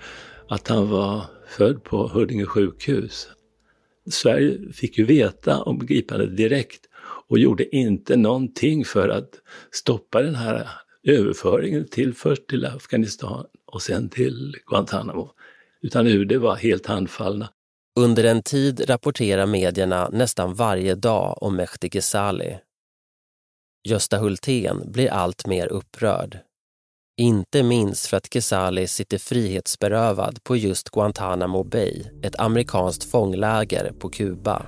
att 0.49 0.69
han 0.69 0.91
var 0.91 1.25
född 1.49 1.85
på 1.85 2.09
Huddinge 2.09 2.47
sjukhus. 2.47 3.29
Sverige 4.11 4.73
fick 4.73 4.99
ju 4.99 5.05
veta 5.05 5.63
om 5.63 5.87
gripandet 5.87 6.37
direkt 6.37 6.81
och 7.29 7.39
gjorde 7.39 7.77
inte 7.77 8.17
någonting 8.17 8.85
för 8.85 9.09
att 9.09 9.31
stoppa 9.71 10.23
den 10.23 10.35
här 10.35 10.69
överföringen 11.05 11.89
till 11.89 12.15
först 12.15 12.47
till 12.47 12.67
Afghanistan 12.67 13.45
och 13.67 13.83
sen 13.83 14.09
till 14.09 14.57
Guantanamo. 14.67 15.31
Utan 15.83 16.07
UD 16.07 16.33
var 16.33 16.57
helt 16.57 16.87
handfallna. 16.87 17.49
Under 17.99 18.25
en 18.25 18.43
tid 18.43 18.91
rapporterar 18.91 19.47
medierna 19.47 20.09
nästan 20.13 20.55
varje 20.55 20.95
dag 20.95 21.43
om 21.43 21.57
Mehdi 21.57 21.89
Ghezali. 21.89 22.59
Gösta 23.89 24.19
Hultén 24.19 24.93
blir 24.93 25.11
allt 25.11 25.47
mer 25.47 25.67
upprörd. 25.67 26.39
Inte 27.21 27.63
minst 27.63 28.07
för 28.07 28.17
att 28.17 28.29
Ghezali 28.29 28.87
sitter 28.87 29.19
frihetsberövad 29.19 30.45
på 30.45 30.57
just 30.57 30.91
Guantanamo 30.91 31.65
Bay, 31.65 32.05
ett 32.23 32.41
amerikanskt 32.41 33.05
fångläger 33.05 33.93
på 33.93 34.09
Kuba. 34.09 34.63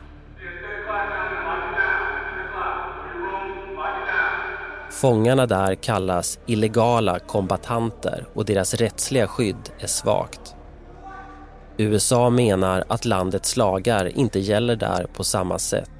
Fångarna 4.90 5.46
där 5.46 5.74
kallas 5.74 6.38
illegala 6.46 7.18
kombatanter 7.18 8.26
och 8.34 8.44
deras 8.44 8.74
rättsliga 8.74 9.26
skydd 9.26 9.70
är 9.78 9.86
svagt. 9.86 10.54
USA 11.80 12.30
menar 12.30 12.84
att 12.88 13.04
landets 13.04 13.56
lagar 13.56 14.18
inte 14.18 14.38
gäller 14.38 14.76
där 14.76 15.06
på 15.14 15.24
samma 15.24 15.58
sätt. 15.58 15.90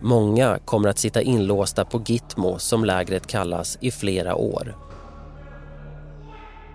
Många 0.00 0.58
kommer 0.64 0.88
att 0.88 0.98
sitta 0.98 1.22
inlåsta 1.22 1.84
på 1.84 2.02
Gitmo, 2.06 2.58
som 2.58 2.84
lägret 2.84 3.26
kallas, 3.26 3.78
i 3.80 3.90
flera 3.90 4.34
år. 4.34 4.76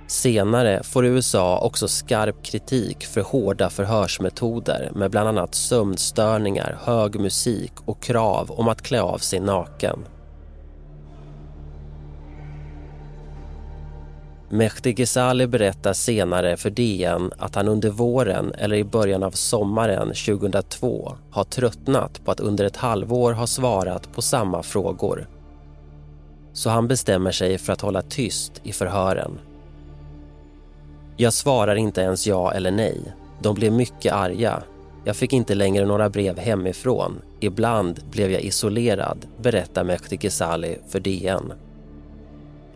Senare 0.08 0.84
får 0.84 1.06
USA 1.06 1.60
också 1.60 1.88
skarp 1.88 2.44
kritik 2.44 3.06
för 3.06 3.22
hårda 3.22 3.70
förhörsmetoder 3.70 4.92
med 4.96 5.12
bland 5.12 5.28
annat 5.30 5.56
sömnstörningar, 5.56 6.78
hög 6.82 7.20
musik 7.20 7.74
och 7.86 8.04
krav 8.04 8.52
om 8.52 8.68
att 8.68 8.82
klä 8.82 9.02
av 9.02 9.18
sig 9.18 9.40
naken. 9.40 10.06
Mehdi 14.52 14.94
Ghezali 14.94 15.48
berättar 15.48 15.94
senare 15.94 16.58
för 16.58 16.70
DN 16.70 17.32
att 17.38 17.56
han 17.56 17.68
under 17.68 17.90
våren 17.90 18.54
eller 18.58 18.76
i 18.76 18.84
början 18.84 19.24
av 19.24 19.32
sommaren 19.32 20.08
2002 20.08 21.18
har 21.32 21.44
tröttnat 21.44 22.26
på 22.26 22.32
att 22.32 22.40
under 22.40 22.66
ett 22.66 22.78
halvår 22.78 23.34
ha 23.34 23.48
svarat 23.48 24.14
på 24.14 24.22
samma 24.22 24.64
frågor. 24.64 25.28
Så 26.54 26.70
han 26.70 26.88
bestämmer 26.88 27.32
sig 27.32 27.58
för 27.58 27.74
att 27.74 27.82
hålla 27.82 28.02
tyst 28.02 28.62
i 28.64 28.72
förhören. 28.72 29.40
Jag 31.18 31.34
svarar 31.34 31.76
inte 31.76 32.02
ens 32.02 32.28
ja 32.28 32.52
eller 32.52 32.72
nej. 32.72 33.02
De 33.42 33.56
blev 33.56 33.74
mycket 33.74 34.14
arga. 34.14 34.64
Jag 35.06 35.16
fick 35.16 35.34
inte 35.34 35.56
längre 35.56 35.86
några 35.86 36.10
brev 36.10 36.40
hemifrån. 36.40 37.22
Ibland 37.40 38.00
blev 38.12 38.32
jag 38.32 38.42
isolerad, 38.42 39.26
berättar 39.38 39.84
Mehdi 39.84 40.18
Ghezali 40.18 40.78
för 40.90 41.00
DN. 41.00 41.54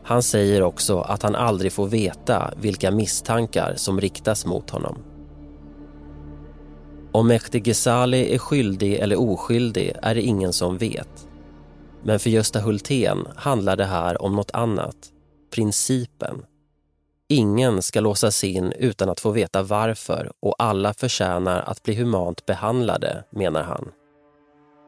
Han 0.04 0.24
säger 0.24 0.64
också 0.64 1.00
att 1.00 1.24
han 1.24 1.36
aldrig 1.36 1.74
får 1.74 1.88
veta 1.88 2.54
vilka 2.58 2.92
misstankar 2.92 3.74
som 3.76 4.02
riktas 4.02 4.46
mot 4.46 4.70
honom. 4.70 4.98
Om 7.12 7.28
Mehdi 7.28 7.60
Ghezali 7.60 8.36
är 8.36 8.38
skyldig 8.38 8.94
eller 8.94 9.20
oskyldig 9.20 9.94
är 10.02 10.16
det 10.16 10.22
ingen 10.22 10.54
som 10.54 10.78
vet. 10.78 11.28
Men 12.04 12.20
för 12.20 12.30
Gösta 12.30 12.60
Hultén 12.60 13.28
handlar 13.36 13.76
det 13.76 13.86
här 13.86 14.22
om 14.22 14.36
något 14.36 14.52
annat. 14.52 14.96
Principen. 15.52 16.46
Ingen 17.30 17.82
ska 17.82 18.00
låsas 18.00 18.44
in 18.44 18.72
utan 18.72 19.10
att 19.10 19.20
få 19.20 19.32
veta 19.32 19.64
varför 19.64 20.32
och 20.40 20.56
alla 20.58 20.94
förtjänar 20.94 21.62
att 21.62 21.84
bli 21.84 21.96
humant 21.96 22.46
behandlade, 22.46 23.24
menar 23.32 23.64
han. 23.64 23.92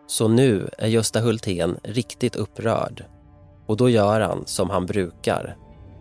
Så 0.08 0.28
nu 0.28 0.70
är 0.78 0.88
Gösta 0.88 1.20
Hultén 1.20 1.78
riktigt 1.84 2.36
upprörd. 2.36 3.06
Och 3.66 3.78
då 3.78 3.90
gör 3.90 4.22
han 4.22 4.44
som 4.46 4.70
han 4.70 4.86
brukar, 4.86 5.58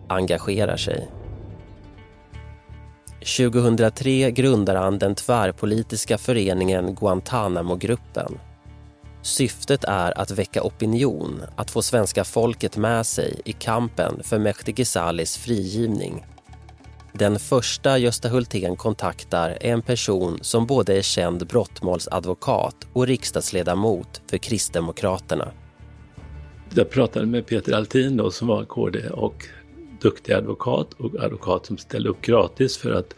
engagerar 0.07 0.77
sig. 0.77 1.09
2003 3.37 4.31
grundar 4.31 4.75
han 4.75 4.99
den 4.99 5.15
tvärpolitiska 5.15 6.17
föreningen 6.17 6.95
Guantanamo-gruppen. 6.95 8.39
Syftet 9.21 9.83
är 9.83 10.19
att 10.19 10.31
väcka 10.31 10.63
opinion, 10.63 11.41
att 11.55 11.71
få 11.71 11.81
svenska 11.81 12.23
folket 12.23 12.77
med 12.77 13.05
sig 13.05 13.41
i 13.45 13.53
kampen 13.53 14.23
för 14.23 14.39
Mehdi 14.39 14.71
Ghezalis 14.71 15.37
frigivning. 15.37 16.25
Den 17.13 17.39
första 17.39 17.97
Gösta 17.97 18.29
Hultén 18.29 18.75
kontaktar 18.75 19.49
är 19.49 19.71
en 19.71 19.81
person 19.81 20.39
som 20.41 20.65
både 20.65 20.97
är 20.97 21.01
känd 21.01 21.47
brottmålsadvokat 21.47 22.75
och 22.93 23.07
riksdagsledamot 23.07 24.21
för 24.29 24.37
Kristdemokraterna. 24.37 25.51
Jag 26.77 26.89
pratade 26.89 27.25
med 27.25 27.45
Peter 27.45 27.73
Altin 27.73 28.17
då, 28.17 28.31
som 28.31 28.47
var 28.47 28.65
KD 28.65 29.09
och 29.09 29.45
duktig 30.01 30.33
advokat 30.33 30.93
och 30.93 31.15
advokat 31.19 31.65
som 31.65 31.77
ställde 31.77 32.09
upp 32.09 32.21
gratis 32.21 32.77
för 32.77 32.91
att 32.91 33.15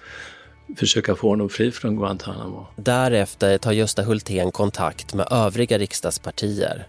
försöka 0.78 1.16
få 1.16 1.30
honom 1.30 1.50
fri 1.50 1.72
från 1.72 1.96
Guantanamo. 1.96 2.68
Därefter 2.76 3.58
tar 3.58 3.72
Gösta 3.72 4.04
Hultén 4.04 4.52
kontakt 4.52 5.14
med 5.14 5.28
övriga 5.32 5.78
riksdagspartier. 5.78 6.88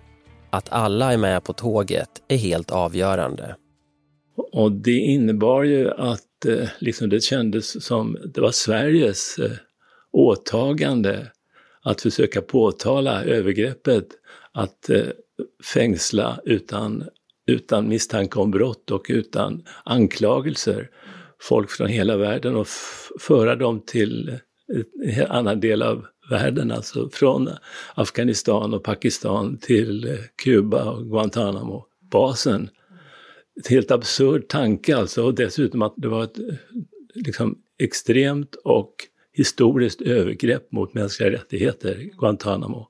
Att 0.50 0.68
alla 0.68 1.12
är 1.12 1.16
med 1.16 1.44
på 1.44 1.52
tåget 1.52 2.08
är 2.28 2.36
helt 2.36 2.70
avgörande. 2.70 3.56
Och 4.52 4.72
det 4.72 4.98
innebar 4.98 5.62
ju 5.62 5.90
att 5.90 6.46
eh, 6.46 6.68
liksom 6.78 7.08
det 7.08 7.20
kändes 7.20 7.84
som 7.84 8.18
det 8.34 8.40
var 8.40 8.50
Sveriges 8.50 9.38
eh, 9.38 9.50
åtagande 10.12 11.26
att 11.82 12.00
försöka 12.00 12.42
påtala 12.42 13.24
övergreppet, 13.24 14.06
att 14.52 14.90
eh, 14.90 15.06
fängsla 15.74 16.40
utan, 16.44 17.04
utan 17.46 17.88
misstanke 17.88 18.38
om 18.38 18.50
brott 18.50 18.90
och 18.90 19.06
utan 19.08 19.64
anklagelser 19.84 20.90
folk 21.40 21.70
från 21.70 21.88
hela 21.88 22.16
världen 22.16 22.56
och 22.56 22.66
föra 23.20 23.56
dem 23.56 23.80
till 23.86 24.38
en 25.04 25.26
annan 25.26 25.60
del 25.60 25.82
av 25.82 26.06
världen, 26.30 26.70
alltså 26.70 27.10
från 27.12 27.48
Afghanistan 27.94 28.74
och 28.74 28.84
Pakistan 28.84 29.58
till 29.58 30.18
Kuba 30.42 30.84
och 30.90 31.06
Guantanamo-basen. 31.06 32.68
Ett 33.60 33.66
helt 33.68 33.90
absurd 33.90 34.48
tanke 34.48 34.96
alltså 34.96 35.24
och 35.24 35.34
dessutom 35.34 35.82
att 35.82 35.94
det 35.96 36.08
var 36.08 36.24
ett 36.24 36.38
liksom, 37.14 37.58
extremt 37.78 38.54
och 38.54 38.94
historiskt 39.32 40.00
övergrepp 40.00 40.72
mot 40.72 40.94
mänskliga 40.94 41.30
rättigheter, 41.30 41.94
Guantanamo. 42.18 42.88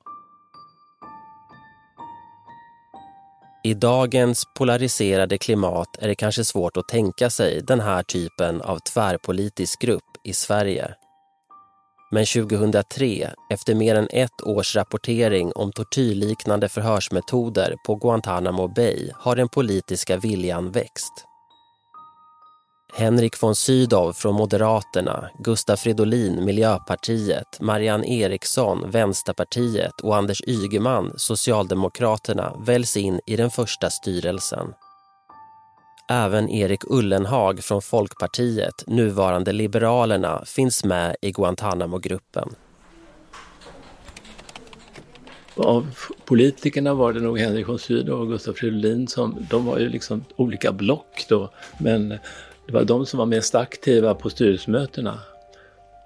I 3.68 3.74
dagens 3.74 4.44
polariserade 4.54 5.38
klimat 5.38 5.96
är 5.98 6.08
det 6.08 6.14
kanske 6.14 6.44
svårt 6.44 6.76
att 6.76 6.88
tänka 6.88 7.30
sig 7.30 7.62
den 7.62 7.80
här 7.80 8.02
typen 8.02 8.62
av 8.62 8.78
tvärpolitisk 8.78 9.80
grupp 9.80 10.04
i 10.24 10.32
Sverige. 10.32 10.94
Men 12.10 12.26
2003, 12.26 13.30
efter 13.50 13.74
mer 13.74 13.94
än 13.94 14.08
ett 14.10 14.42
års 14.42 14.76
rapportering 14.76 15.52
om 15.54 15.72
tortyrliknande 15.72 16.68
förhörsmetoder 16.68 17.76
på 17.86 17.94
Guantanamo 17.94 18.68
Bay 18.68 19.10
har 19.14 19.36
den 19.36 19.48
politiska 19.48 20.16
viljan 20.16 20.70
växt. 20.70 21.24
Henrik 22.94 23.42
von 23.42 23.54
Sydow 23.54 24.12
från 24.12 24.34
Moderaterna, 24.34 25.30
Gustaf 25.38 25.80
Fridolin, 25.80 26.44
Miljöpartiet, 26.44 27.60
Marianne 27.60 28.06
Eriksson, 28.06 28.90
Vänsterpartiet 28.90 30.00
och 30.02 30.16
Anders 30.16 30.42
Ygeman, 30.46 31.12
Socialdemokraterna, 31.16 32.56
väljs 32.58 32.96
in 32.96 33.20
i 33.26 33.36
den 33.36 33.50
första 33.50 33.90
styrelsen. 33.90 34.74
Även 36.10 36.48
Erik 36.48 36.84
Ullenhag 36.84 37.64
från 37.64 37.82
Folkpartiet, 37.82 38.84
nuvarande 38.86 39.52
Liberalerna, 39.52 40.44
finns 40.46 40.84
med 40.84 41.16
i 41.22 41.30
Guantanamo-gruppen. 41.30 42.48
Av 45.56 45.86
politikerna 46.24 46.94
var 46.94 47.12
det 47.12 47.20
nog 47.20 47.38
Henrik 47.38 47.68
von 47.68 47.78
Sydow 47.78 48.20
och 48.20 48.28
Gustaf 48.28 48.56
Fridolin 48.56 49.08
som, 49.08 49.46
de 49.50 49.66
var 49.66 49.78
ju 49.78 49.88
liksom 49.88 50.24
olika 50.36 50.72
block 50.72 51.26
då, 51.28 51.50
men 51.80 52.18
det 52.68 52.74
var 52.74 52.84
de 52.84 53.06
som 53.06 53.18
var 53.18 53.26
mest 53.26 53.54
aktiva 53.54 54.14
på 54.14 54.30
styrelsemötena. 54.30 55.18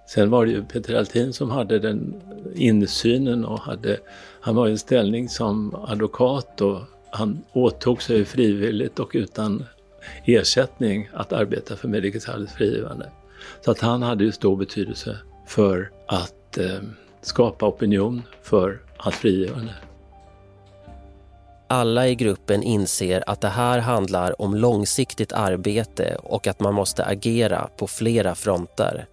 Sen 0.09 0.31
var 0.31 0.47
det 0.47 0.53
ju 0.53 0.65
Peter 0.65 0.95
Altin 0.95 1.33
som 1.33 1.51
hade 1.51 1.79
den 1.79 2.23
insynen 2.55 3.45
och 3.45 3.61
hade, 3.61 3.99
han 4.41 4.55
var 4.55 4.69
i 4.69 4.71
en 4.71 4.79
ställning 4.79 5.29
som 5.29 5.75
advokat 5.75 6.61
och 6.61 6.81
han 7.11 7.43
åtog 7.53 8.03
sig 8.03 8.25
frivilligt 8.25 8.99
och 8.99 9.11
utan 9.15 9.65
ersättning 10.25 11.09
att 11.13 11.33
arbeta 11.33 11.77
för 11.77 11.89
Medicitalis 11.89 12.53
frigivande. 12.53 13.11
Så 13.65 13.71
att 13.71 13.81
han 13.81 14.03
hade 14.03 14.25
ju 14.25 14.33
stor 14.33 14.57
betydelse 14.57 15.19
för 15.47 15.91
att 16.07 16.59
eh, 16.59 16.81
skapa 17.23 17.67
opinion 17.67 18.23
för 18.43 18.81
hans 18.97 19.17
frigivande. 19.17 19.75
Alla 21.73 22.09
i 22.09 22.15
gruppen 22.15 22.63
inser 22.63 23.25
att 23.27 23.41
det 23.41 23.49
här 23.49 23.79
handlar 23.79 24.43
om 24.43 24.55
långsiktigt 24.55 25.33
arbete 25.33 26.17
och 26.23 26.47
att 26.47 26.61
man 26.61 26.75
måste 26.75 27.05
agera 27.05 27.69
på 27.77 27.87
flera 27.87 28.35
fronter. 28.35 29.07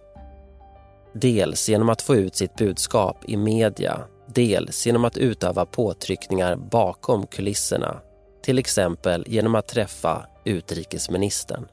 Dels 1.12 1.68
genom 1.68 1.88
att 1.88 2.02
få 2.02 2.16
ut 2.16 2.34
sitt 2.34 2.56
budskap 2.56 3.24
i 3.28 3.36
media, 3.36 4.00
dels 4.34 4.86
genom 4.86 5.04
att 5.04 5.16
utöva 5.16 5.66
påtryckningar 5.66 6.56
bakom 6.56 7.26
kulisserna. 7.26 8.00
Till 8.42 8.58
exempel 8.58 9.24
genom 9.26 9.54
att 9.54 9.68
träffa 9.68 10.26
utrikesministern. 10.44 11.66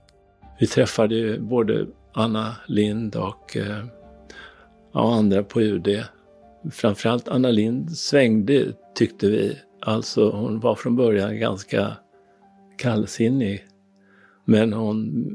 Vi 0.60 0.68
träffade 0.68 1.16
ju 1.16 1.40
både 1.40 1.86
Anna 2.14 2.56
Lind 2.68 3.16
och 3.16 3.58
eh, 3.58 3.86
och 4.92 5.14
andra 5.14 5.44
på 5.44 5.62
UD. 5.62 6.04
Framförallt 6.72 7.28
Anna 7.28 7.52
Lind 7.52 7.98
svängde, 7.98 8.74
tyckte 8.96 9.28
vi, 9.28 9.58
Alltså 9.88 10.30
hon 10.30 10.60
var 10.60 10.76
från 10.76 10.96
början 10.96 11.40
ganska 11.40 11.98
kallsinnig. 12.78 13.68
Men 14.46 14.74
hon, 14.74 15.30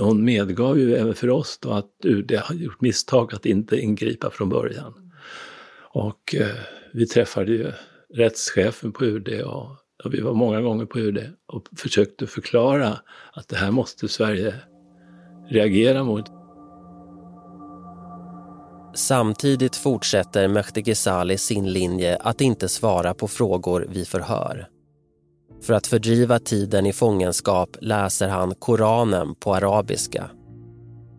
hon 0.00 0.24
medgav 0.24 0.78
ju 0.78 0.94
även 0.94 1.14
för 1.14 1.30
oss 1.30 1.58
då 1.62 1.70
att 1.70 1.90
UD 2.04 2.32
har 2.32 2.54
gjort 2.54 2.80
misstag 2.80 3.34
att 3.34 3.46
inte 3.46 3.80
ingripa 3.80 4.30
från 4.30 4.48
början. 4.48 5.12
Och 5.92 6.34
eh, 6.34 6.46
vi 6.92 7.06
träffade 7.06 7.52
ju 7.52 7.72
rättschefen 8.14 8.92
på 8.92 9.04
UD 9.04 9.42
och, 9.42 9.66
och, 10.04 10.14
vi 10.14 10.20
var 10.20 10.34
många 10.34 10.60
gånger 10.60 10.86
på 10.86 10.98
UD 10.98 11.32
och 11.46 11.68
försökte 11.76 12.26
förklara 12.26 12.98
att 13.32 13.48
det 13.48 13.56
här 13.56 13.70
måste 13.70 14.08
Sverige 14.08 14.54
reagera 15.48 16.04
mot. 16.04 16.39
Samtidigt 18.94 19.76
fortsätter 19.76 20.48
Mehdi 20.48 20.82
Ghezali 20.82 21.38
sin 21.38 21.72
linje 21.72 22.16
att 22.16 22.40
inte 22.40 22.68
svara 22.68 23.14
på 23.14 23.28
frågor 23.28 23.86
vid 23.90 24.08
förhör. 24.08 24.68
För 25.62 25.74
att 25.74 25.86
fördriva 25.86 26.38
tiden 26.38 26.86
i 26.86 26.92
fångenskap 26.92 27.76
läser 27.80 28.28
han 28.28 28.54
Koranen 28.54 29.34
på 29.34 29.54
arabiska. 29.54 30.30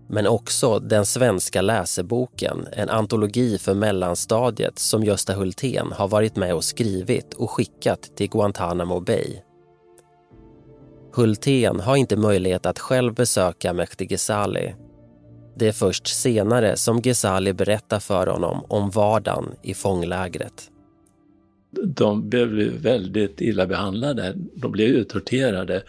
Men 0.10 0.28
också 0.28 0.80
den 0.80 1.06
svenska 1.06 1.62
läseboken, 1.62 2.68
en 2.72 2.90
antologi 2.90 3.58
för 3.58 3.74
mellanstadiet 3.74 4.80
som 4.80 5.04
Gösta 5.04 5.34
Hultén 5.34 5.92
har 5.92 6.08
varit 6.08 6.36
med 6.36 6.54
och 6.54 6.64
skrivit 6.64 7.34
och 7.34 7.52
skickat 7.52 8.18
till 8.18 8.30
Guantanamo 8.30 9.00
Bay. 9.00 9.42
Hultén 11.14 11.80
har 11.80 11.96
inte 11.96 12.16
möjlighet 12.16 12.66
att 12.66 12.80
själv 12.80 13.14
besöka 13.14 13.74
Mehdi 13.74 14.06
Ghezali 14.06 14.76
det 15.56 15.68
är 15.68 15.72
först 15.72 16.08
senare 16.08 16.78
som 16.78 17.02
Ghezali 17.02 17.54
berättar 17.54 18.00
för 18.00 18.28
honom 18.28 18.66
om 18.68 18.90
vardagen 18.90 19.46
i 19.64 19.74
fånglägret. 19.74 20.72
De 21.86 22.30
blev 22.30 22.48
väldigt 22.82 23.42
illa 23.42 23.68
behandlade. 23.68 24.34
De 24.56 24.72
blev 24.72 24.88
ju 24.88 25.04
torterade. 25.04 25.84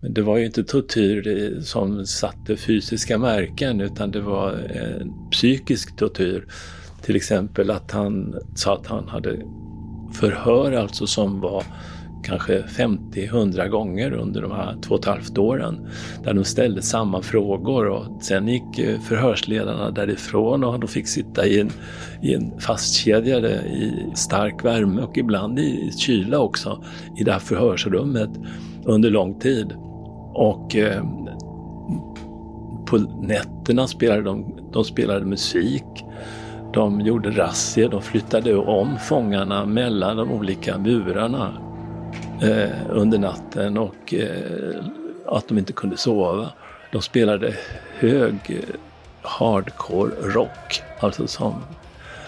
Men 0.00 0.14
det 0.14 0.22
var 0.22 0.38
ju 0.38 0.46
inte 0.46 0.64
tortyr 0.64 1.60
som 1.60 2.06
satte 2.06 2.56
fysiska 2.56 3.18
märken 3.18 3.80
utan 3.80 4.10
det 4.10 4.20
var 4.20 4.52
en 4.52 5.30
psykisk 5.30 5.96
tortyr. 5.96 6.46
Till 7.02 7.16
exempel 7.16 7.70
att 7.70 7.90
han 7.90 8.34
sa 8.56 8.74
att 8.74 8.86
han 8.86 9.08
hade 9.08 9.42
förhör 10.12 10.72
alltså 10.72 11.06
som 11.06 11.40
var 11.40 11.64
kanske 12.22 12.62
50-100 12.62 13.68
gånger 13.68 14.12
under 14.12 14.42
de 14.42 14.50
här 14.50 14.76
två 14.82 14.94
och 14.94 15.00
ett 15.00 15.06
halvt 15.06 15.38
åren. 15.38 15.88
Där 16.24 16.34
de 16.34 16.44
ställde 16.44 16.82
samma 16.82 17.22
frågor 17.22 17.88
och 17.88 18.22
sen 18.22 18.48
gick 18.48 18.78
eh, 18.78 19.00
förhörsledarna 19.00 19.90
därifrån 19.90 20.64
och 20.64 20.80
de 20.80 20.88
fick 20.88 21.08
sitta 21.08 21.46
i 21.46 21.60
en, 21.60 21.70
i 22.22 22.34
en 22.34 22.60
fastkedjade 22.60 23.50
i 23.50 24.06
stark 24.14 24.64
värme 24.64 25.02
och 25.02 25.18
ibland 25.18 25.58
i 25.58 25.92
kyla 25.98 26.38
också 26.38 26.84
i 27.18 27.24
det 27.24 27.32
här 27.32 27.38
förhörsrummet 27.38 28.30
under 28.84 29.10
lång 29.10 29.40
tid. 29.40 29.72
Och 30.34 30.76
eh, 30.76 31.04
på 32.86 32.98
nätterna 32.98 33.86
spelade 33.86 34.22
de, 34.22 34.54
de 34.72 34.84
spelade 34.84 35.26
musik. 35.26 35.84
De 36.74 37.00
gjorde 37.00 37.30
razzior, 37.30 37.88
de 37.88 38.02
flyttade 38.02 38.56
om 38.56 38.98
fångarna 38.98 39.66
mellan 39.66 40.16
de 40.16 40.30
olika 40.30 40.78
burarna 40.78 41.61
eh, 42.42 42.70
under 42.90 43.18
natten 43.18 43.78
och 43.78 44.14
eh, 44.14 44.84
att 45.26 45.48
de 45.48 45.58
inte 45.58 45.72
kunde 45.72 45.96
sova. 45.96 46.52
De 46.92 47.02
spelade 47.02 47.54
hög 47.98 48.34
eh, 48.48 48.74
hardcore 49.22 50.12
rock, 50.22 50.82
alltså 51.00 51.26
som 51.26 51.62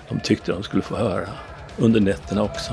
de 0.09 0.21
tyckte 0.21 0.53
de 0.53 0.63
skulle 0.63 0.83
få 0.83 0.97
höra 0.97 1.29
under 1.79 2.01
nätterna 2.01 2.43
också. 2.43 2.73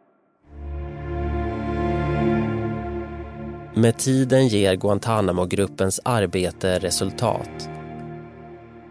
Med 3.81 3.97
tiden 3.97 4.47
ger 4.47 4.75
Guantanamo-gruppens 4.75 5.99
arbete 6.05 6.79
resultat. 6.79 7.69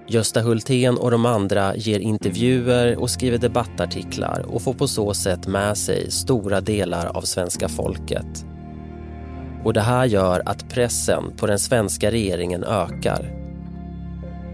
Gösta 0.08 0.40
Hultén 0.40 0.98
och 0.98 1.10
de 1.10 1.26
andra 1.26 1.76
ger 1.76 2.00
intervjuer 2.00 2.98
och 2.98 3.10
skriver 3.10 3.38
debattartiklar 3.38 4.44
och 4.48 4.62
får 4.62 4.74
på 4.74 4.88
så 4.88 5.14
sätt 5.14 5.46
med 5.46 5.78
sig 5.78 6.10
stora 6.10 6.60
delar 6.60 7.06
av 7.06 7.22
svenska 7.22 7.68
folket. 7.68 8.44
Och 9.64 9.72
det 9.72 9.80
här 9.80 10.04
gör 10.04 10.42
att 10.46 10.68
pressen 10.68 11.36
på 11.36 11.46
den 11.46 11.58
svenska 11.58 12.10
regeringen 12.10 12.64
ökar. 12.64 13.32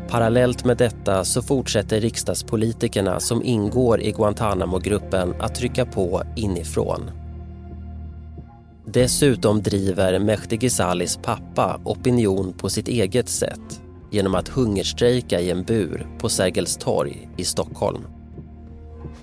Parallellt 0.08 0.64
med 0.64 0.76
detta 0.76 1.24
så 1.24 1.42
fortsätter 1.42 2.00
riksdagspolitikerna 2.00 3.20
som 3.20 3.42
ingår 3.42 4.00
i 4.00 4.12
Guantanamo-gruppen 4.12 5.34
att 5.40 5.54
trycka 5.54 5.86
på 5.86 6.22
inifrån. 6.36 7.10
Dessutom 8.88 9.62
driver 9.62 10.18
Mehdi 10.18 10.56
Ghezalis 10.56 11.18
pappa 11.22 11.80
opinion 11.84 12.52
på 12.52 12.68
sitt 12.68 12.88
eget 12.88 13.28
sätt 13.28 13.82
genom 14.10 14.34
att 14.34 14.48
hungerstrejka 14.48 15.40
i 15.40 15.50
en 15.50 15.62
bur 15.62 16.06
på 16.18 16.28
Sergels 16.28 16.76
torg 16.76 17.28
i 17.36 17.44
Stockholm. 17.44 18.02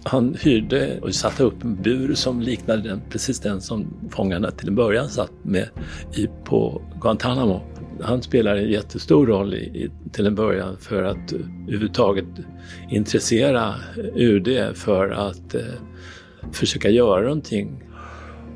Han 0.04 0.38
hyrde 0.42 1.00
och 1.02 1.16
satte 1.16 1.44
upp 1.44 1.64
en 1.64 1.76
bur 1.82 2.16
som 2.16 2.42
liknade 2.42 2.82
den, 2.82 3.02
precis 3.10 3.40
den 3.40 3.62
som 3.62 3.88
fångarna 4.12 4.52
till 4.52 4.68
en 4.68 4.76
början 4.76 5.10
satt 5.10 5.32
med 5.44 5.70
i, 6.16 6.28
på 6.44 6.82
Guantanamo. 7.02 7.62
Han 8.02 8.22
spelar 8.22 8.56
en 8.56 8.72
jättestor 8.72 9.28
roll 9.28 9.54
i, 9.54 9.58
i, 9.58 9.92
till 10.12 10.28
en 10.28 10.36
början 10.36 10.78
för 10.78 11.04
att 11.04 11.34
eh, 11.34 11.40
överhuvudtaget 11.68 12.26
intressera 12.90 13.68
eh, 13.98 14.16
UD 14.16 14.76
för 14.76 15.10
att 15.10 15.56
eh, 15.56 15.62
försöka 16.52 16.90
göra 16.90 17.22
någonting. 17.22 17.84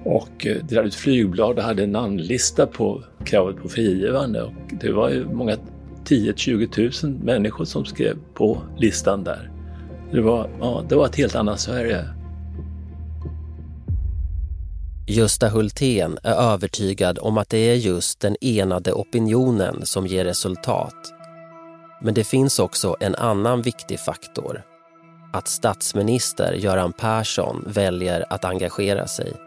Och 0.08 0.48
eh, 0.48 0.65
delade 0.65 0.88
ut 0.88 0.96
flygblad 0.96 1.58
och 1.58 1.63
hade 1.63 1.84
en 1.84 1.91
namnlista 1.91 2.67
på 2.67 3.04
kravet 3.26 3.58
på 3.62 3.70
frigivande. 3.70 4.43
Och 4.43 4.54
det 4.82 4.91
var 4.91 5.10
ju 5.10 5.26
många 5.26 5.58
10-20 6.06 7.06
000 7.06 7.13
människor 7.24 7.65
som 7.65 7.86
skrev 7.86 8.17
på 8.34 8.62
listan 8.78 9.24
där. 9.24 9.52
Det 10.12 10.22
var, 10.22 10.50
ja, 10.60 10.84
det 10.89 10.96
var 10.96 11.06
ett 11.06 11.15
helt 11.15 11.36
annat 11.36 11.60
Sverige. 11.60 12.06
Gösta 15.08 15.50
Hultén 15.50 16.17
är 16.24 16.34
övertygad 16.54 17.20
om 17.22 17.38
att 17.38 17.50
det 17.50 17.58
är 17.58 17.76
just 17.76 18.20
den 18.20 18.36
enade 18.41 18.93
opinionen 18.93 19.86
som 19.86 20.08
ger 20.08 20.26
resultat. 20.26 21.13
Men 22.02 22.13
det 22.13 22.24
finns 22.24 22.60
också 22.60 22.96
en 23.00 23.15
annan 23.15 23.62
viktig 23.62 24.00
faktor. 24.00 24.62
Att 25.34 25.48
statsminister 25.48 26.54
Göran 26.54 26.93
Persson 26.93 27.63
väljer 27.67 28.26
att 28.30 28.46
engagera 28.46 29.08
sig. 29.08 29.46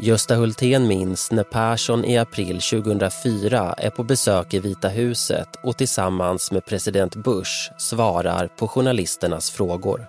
Gösta 0.00 0.34
Hultén 0.34 0.86
minns 0.86 1.32
när 1.32 1.42
Persson 1.42 2.04
i 2.04 2.18
april 2.18 2.60
2004 2.60 3.72
är 3.78 3.90
på 3.90 4.04
besök 4.04 4.54
i 4.54 4.60
Vita 4.60 4.88
huset 4.88 5.48
och 5.62 5.76
tillsammans 5.76 6.52
med 6.52 6.64
president 6.64 7.16
Bush 7.16 7.72
svarar 7.78 8.46
på 8.46 8.68
journalisternas 8.68 9.50
frågor. 9.50 10.06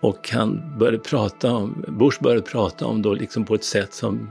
Och 0.00 0.30
han 0.32 0.78
började 0.78 0.98
prata 0.98 1.52
om, 1.52 1.84
Bush 1.88 2.22
började 2.22 2.42
prata 2.42 2.86
om 2.86 3.02
då 3.02 3.14
liksom 3.14 3.44
på 3.44 3.54
ett 3.54 3.64
sätt 3.64 3.94
som, 3.94 4.30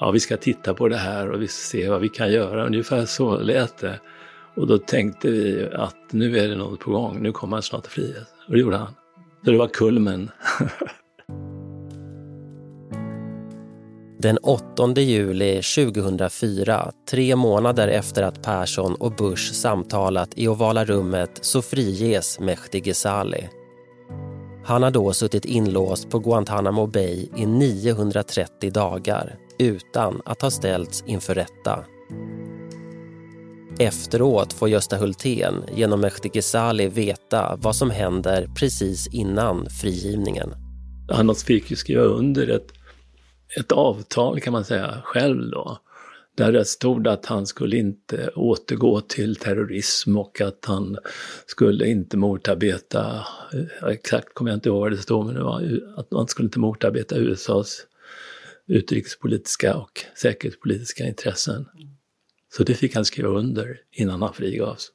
ja 0.00 0.10
vi 0.10 0.20
ska 0.20 0.36
titta 0.36 0.74
på 0.74 0.88
det 0.88 0.96
här 0.96 1.30
och 1.30 1.42
vi 1.42 1.48
ska 1.48 1.78
se 1.78 1.90
vad 1.90 2.00
vi 2.00 2.08
kan 2.08 2.32
göra. 2.32 2.66
Ungefär 2.66 3.06
så 3.06 3.38
lät 3.38 3.78
det. 3.78 4.00
Och 4.54 4.66
då 4.66 4.78
tänkte 4.78 5.30
vi 5.30 5.68
att 5.74 5.96
nu 6.10 6.38
är 6.38 6.48
det 6.48 6.56
något 6.56 6.80
på 6.80 6.90
gång, 6.90 7.22
nu 7.22 7.32
kommer 7.32 7.56
han 7.56 7.62
snart 7.62 7.82
till 7.82 7.92
frihet. 7.92 8.28
Och 8.46 8.52
det 8.52 8.60
gjorde 8.60 8.76
han. 8.76 8.94
Så 9.44 9.50
det 9.50 9.58
var 9.58 9.68
kulmen. 9.68 10.30
Den 14.22 14.38
8 14.38 15.00
juli 15.00 15.62
2004, 15.62 16.92
tre 17.10 17.36
månader 17.36 17.88
efter 17.88 18.22
att 18.22 18.42
Persson 18.42 18.94
och 18.94 19.12
Bush 19.12 19.52
samtalat 19.52 20.30
i 20.36 20.48
ovala 20.48 20.84
rummet 20.84 21.30
så 21.40 21.62
friges 21.62 22.40
Mehdi 22.40 22.80
Ghezali. 22.80 23.48
Han 24.64 24.82
har 24.82 24.90
då 24.90 25.12
suttit 25.12 25.44
inlåst 25.44 26.10
på 26.10 26.18
Guantanamo 26.18 26.86
Bay 26.86 27.28
i 27.36 27.46
930 27.46 28.70
dagar 28.70 29.36
utan 29.58 30.22
att 30.24 30.42
ha 30.42 30.50
ställts 30.50 31.04
inför 31.06 31.34
rätta. 31.34 31.84
Efteråt 33.78 34.52
får 34.52 34.68
Gösta 34.68 34.96
Hultén 34.96 35.64
genom 35.74 36.00
Mehdi 36.00 36.28
Ghezali 36.28 36.88
veta 36.88 37.58
vad 37.62 37.76
som 37.76 37.90
händer 37.90 38.48
precis 38.56 39.06
innan 39.06 39.70
frigivningen. 39.70 40.54
Han 41.10 41.34
fick 41.34 41.70
ju 41.70 41.76
skriva 41.76 42.02
under 42.02 42.48
ett 42.48 42.79
ett 43.56 43.72
avtal 43.72 44.40
kan 44.40 44.52
man 44.52 44.64
säga 44.64 45.02
själv 45.04 45.50
då. 45.50 45.78
Där 46.36 46.52
det 46.52 46.64
stod 46.64 47.08
att 47.08 47.26
han 47.26 47.46
skulle 47.46 47.76
inte 47.76 48.28
återgå 48.28 49.00
till 49.00 49.36
terrorism 49.36 50.16
och 50.16 50.40
att 50.40 50.64
han 50.64 50.96
skulle 51.46 51.86
inte 51.86 52.16
motarbeta, 52.16 53.26
exakt 53.88 54.34
kommer 54.34 54.50
jag 54.50 54.56
inte 54.56 54.68
ihåg 54.68 54.80
vad 54.80 54.92
det 54.92 54.98
stod, 54.98 55.26
men 55.26 55.34
det 55.34 55.42
var 55.42 55.80
att 55.96 56.08
han 56.10 56.28
skulle 56.28 56.46
inte 56.46 56.58
motarbeta 56.58 57.16
USAs 57.16 57.86
utrikespolitiska 58.66 59.76
och 59.76 60.04
säkerhetspolitiska 60.16 61.04
intressen. 61.04 61.66
Så 62.56 62.62
det 62.62 62.74
fick 62.74 62.94
han 62.94 63.04
skriva 63.04 63.28
under 63.28 63.80
innan 63.92 64.22
han 64.22 64.34
frigavs. 64.34 64.88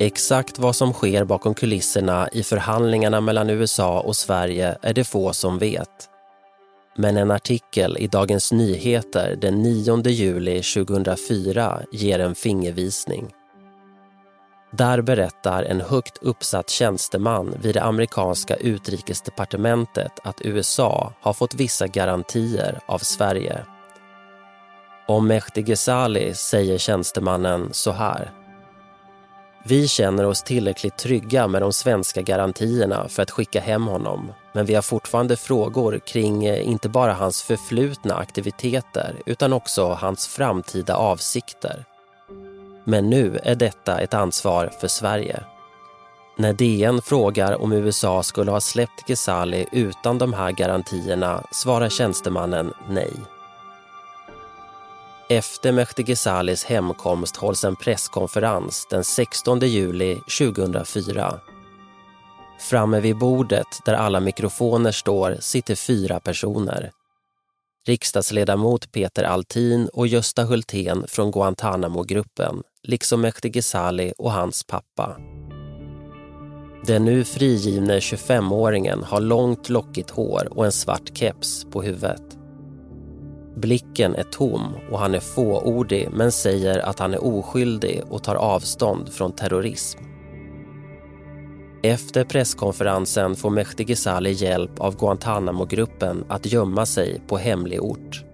Exakt 0.00 0.58
vad 0.58 0.76
som 0.76 0.92
sker 0.92 1.24
bakom 1.24 1.54
kulisserna 1.54 2.28
i 2.32 2.42
förhandlingarna 2.42 3.20
mellan 3.20 3.50
USA 3.50 4.00
och 4.00 4.16
Sverige 4.16 4.78
är 4.82 4.94
det 4.94 5.04
få 5.04 5.32
som 5.32 5.58
vet. 5.58 6.15
Men 6.98 7.16
en 7.16 7.30
artikel 7.30 7.96
i 7.98 8.06
Dagens 8.06 8.52
Nyheter 8.52 9.36
den 9.36 9.62
9 9.62 10.02
juli 10.02 10.62
2004 10.62 11.82
ger 11.92 12.18
en 12.18 12.34
fingervisning. 12.34 13.32
Där 14.72 15.02
berättar 15.02 15.62
en 15.62 15.80
högt 15.80 16.18
uppsatt 16.22 16.70
tjänsteman 16.70 17.54
vid 17.62 17.74
det 17.74 17.82
amerikanska 17.82 18.56
utrikesdepartementet 18.56 20.12
att 20.24 20.40
USA 20.40 21.12
har 21.20 21.32
fått 21.32 21.54
vissa 21.54 21.86
garantier 21.86 22.80
av 22.86 22.98
Sverige. 22.98 23.64
Om 25.08 25.26
Mehdi 25.26 25.62
Ghezali 25.62 26.34
säger 26.34 26.78
tjänstemannen 26.78 27.68
så 27.72 27.92
här. 27.92 28.30
Vi 29.64 29.88
känner 29.88 30.24
oss 30.24 30.42
tillräckligt 30.42 30.98
trygga 30.98 31.48
med 31.48 31.62
de 31.62 31.72
svenska 31.72 32.22
garantierna 32.22 33.08
för 33.08 33.22
att 33.22 33.30
skicka 33.30 33.60
hem 33.60 33.86
honom. 33.86 34.32
Men 34.56 34.66
vi 34.66 34.74
har 34.74 34.82
fortfarande 34.82 35.36
frågor 35.36 35.98
kring 35.98 36.44
eh, 36.44 36.68
inte 36.68 36.88
bara 36.88 37.12
hans 37.12 37.42
förflutna 37.42 38.14
aktiviteter 38.14 39.22
utan 39.26 39.52
också 39.52 39.88
hans 39.88 40.26
framtida 40.26 40.96
avsikter. 40.96 41.84
Men 42.84 43.10
nu 43.10 43.40
är 43.42 43.54
detta 43.54 44.00
ett 44.00 44.14
ansvar 44.14 44.70
för 44.80 44.88
Sverige. 44.88 45.44
När 46.36 46.52
DN 46.52 47.02
frågar 47.02 47.62
om 47.62 47.72
USA 47.72 48.22
skulle 48.22 48.50
ha 48.50 48.60
släppt 48.60 49.06
Ghezali 49.06 49.66
utan 49.72 50.18
de 50.18 50.32
här 50.32 50.52
garantierna 50.52 51.42
svarar 51.52 51.88
tjänstemannen 51.88 52.72
nej. 52.88 53.12
Efter 55.28 55.72
Mehdi 55.72 56.02
Ghezalis 56.02 56.64
hemkomst 56.64 57.36
hålls 57.36 57.64
en 57.64 57.76
presskonferens 57.76 58.86
den 58.90 59.04
16 59.04 59.60
juli 59.60 60.14
2004. 60.14 61.40
Framme 62.58 63.00
vid 63.00 63.18
bordet 63.18 63.66
där 63.84 63.94
alla 63.94 64.20
mikrofoner 64.20 64.92
står 64.92 65.36
sitter 65.40 65.74
fyra 65.74 66.20
personer. 66.20 66.90
Riksdagsledamot 67.86 68.92
Peter 68.92 69.24
Altin 69.24 69.88
och 69.92 70.06
Gösta 70.06 70.44
Hultén 70.44 71.04
från 71.08 71.30
Guantanamo-gruppen 71.30 72.62
liksom 72.82 73.20
Mehdi 73.20 73.48
Ghezali 73.48 74.12
och 74.18 74.32
hans 74.32 74.64
pappa. 74.64 75.16
Den 76.86 77.04
nu 77.04 77.24
frigivne 77.24 77.98
25-åringen 77.98 79.04
har 79.04 79.20
långt 79.20 79.68
lockigt 79.68 80.10
hår 80.10 80.48
och 80.50 80.64
en 80.64 80.72
svart 80.72 81.18
keps 81.18 81.64
på 81.64 81.82
huvudet. 81.82 82.22
Blicken 83.56 84.14
är 84.14 84.22
tom 84.22 84.62
och 84.90 84.98
han 84.98 85.14
är 85.14 85.20
fåordig 85.20 86.08
men 86.12 86.32
säger 86.32 86.78
att 86.78 86.98
han 86.98 87.14
är 87.14 87.24
oskyldig 87.24 88.02
och 88.10 88.22
tar 88.22 88.34
avstånd 88.34 89.12
från 89.12 89.32
terrorism. 89.32 89.98
Efter 91.86 92.24
presskonferensen 92.24 93.36
får 93.36 93.50
Mehdi 93.50 93.84
Ghezali 93.84 94.32
hjälp 94.32 94.80
av 94.80 94.96
Guantanamo-gruppen 94.96 96.24
att 96.28 96.46
gömma 96.46 96.86
sig 96.86 97.20
på 97.28 97.38
hemlig 97.38 97.82
ort. 97.82 98.24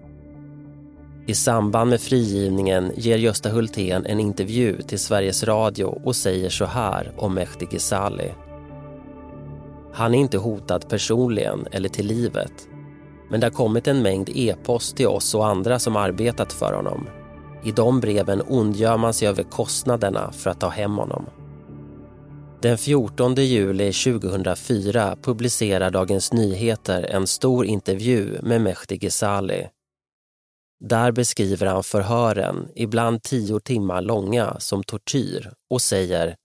I 1.27 1.33
samband 1.33 1.89
med 1.89 2.01
frigivningen 2.01 2.91
ger 2.95 3.17
Gösta 3.17 3.49
Hultén 3.49 4.05
en 4.05 4.19
intervju 4.19 4.81
till 4.81 4.99
Sveriges 4.99 5.43
Radio 5.43 5.85
och 5.85 6.15
säger 6.15 6.49
så 6.49 6.65
här 6.65 7.11
om 7.17 7.33
Mehdi 7.33 7.65
Ghezali. 7.71 8.31
Han 9.93 10.13
är 10.13 10.19
inte 10.19 10.37
hotad 10.37 10.89
personligen 10.89 11.67
eller 11.71 11.89
till 11.89 12.07
livet. 12.07 12.53
Men 13.29 13.39
det 13.39 13.45
har 13.45 13.51
kommit 13.51 13.87
en 13.87 14.01
mängd 14.01 14.29
e-post 14.35 14.95
till 14.95 15.07
oss 15.07 15.35
och 15.35 15.47
andra 15.47 15.79
som 15.79 15.95
arbetat 15.95 16.53
för 16.53 16.73
honom. 16.73 17.07
I 17.63 17.71
de 17.71 17.99
breven 17.99 18.41
ondgör 18.47 18.97
man 18.97 19.13
sig 19.13 19.27
över 19.27 19.43
kostnaderna 19.43 20.31
för 20.31 20.49
att 20.49 20.59
ta 20.59 20.69
hem 20.69 20.95
honom. 20.97 21.25
Den 22.63 22.77
14 22.77 23.35
juli 23.35 23.93
2004 23.93 25.15
publicerar 25.21 25.91
Dagens 25.91 26.33
Nyheter 26.33 27.03
en 27.03 27.27
stor 27.27 27.65
intervju 27.65 28.39
med 28.41 28.61
Mehdi 28.61 28.97
Ghezali. 28.97 29.67
Där 30.79 31.11
beskriver 31.11 31.67
han 31.67 31.83
förhören, 31.83 32.67
ibland 32.75 33.23
tio 33.23 33.59
timmar 33.59 34.01
långa, 34.01 34.59
som 34.59 34.83
tortyr 34.83 35.51
och 35.69 35.81
säger 35.81 36.35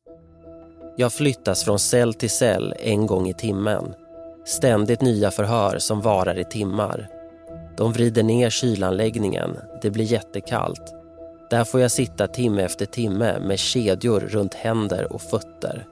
jag 0.97 1.13
flyttas 1.13 1.65
från 1.65 1.79
cell 1.79 2.15
till 2.15 2.31
cell 2.31 2.75
en 2.79 3.07
gång 3.07 3.29
i 3.29 3.35
timmen. 3.35 3.95
Ständigt 4.47 5.01
nya 5.01 5.31
förhör 5.31 5.79
som 5.79 6.01
varar 6.01 6.39
i 6.39 6.45
timmar. 6.45 7.09
De 7.77 7.93
vrider 7.93 8.23
ner 8.23 8.51
kylanläggningen. 8.51 9.57
Det 9.83 9.91
blir 9.91 10.05
jättekallt. 10.13 10.95
Där 11.51 11.65
får 11.65 11.81
jag 11.81 11.91
sitta 11.91 12.27
timme 12.27 12.63
efter 12.63 12.87
timme 12.87 13.39
med 13.41 13.59
kedjor 13.59 14.21
runt 14.21 14.55
händer 14.55 15.13
och 15.13 15.23
fötter. 15.23 15.87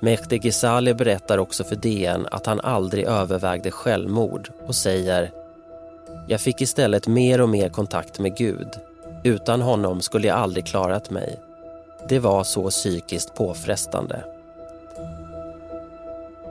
Mehdi 0.00 0.38
Ghezali 0.38 0.94
berättar 0.94 1.38
också 1.38 1.64
för 1.64 1.76
DN 1.76 2.26
att 2.30 2.46
han 2.46 2.60
aldrig 2.60 3.04
övervägde 3.04 3.70
självmord 3.70 4.50
och 4.66 4.74
säger 4.74 5.30
Jag 6.28 6.40
fick 6.40 6.60
istället 6.60 7.06
mer 7.06 7.40
och 7.40 7.48
mer 7.48 7.68
kontakt 7.68 8.18
med 8.18 8.36
Gud. 8.36 8.68
Utan 9.24 9.60
honom 9.60 10.00
skulle 10.00 10.28
jag 10.28 10.38
aldrig 10.38 10.66
klarat 10.66 11.10
mig. 11.10 11.40
Det 12.08 12.18
var 12.18 12.44
så 12.44 12.70
psykiskt 12.70 13.34
påfrestande. 13.34 14.24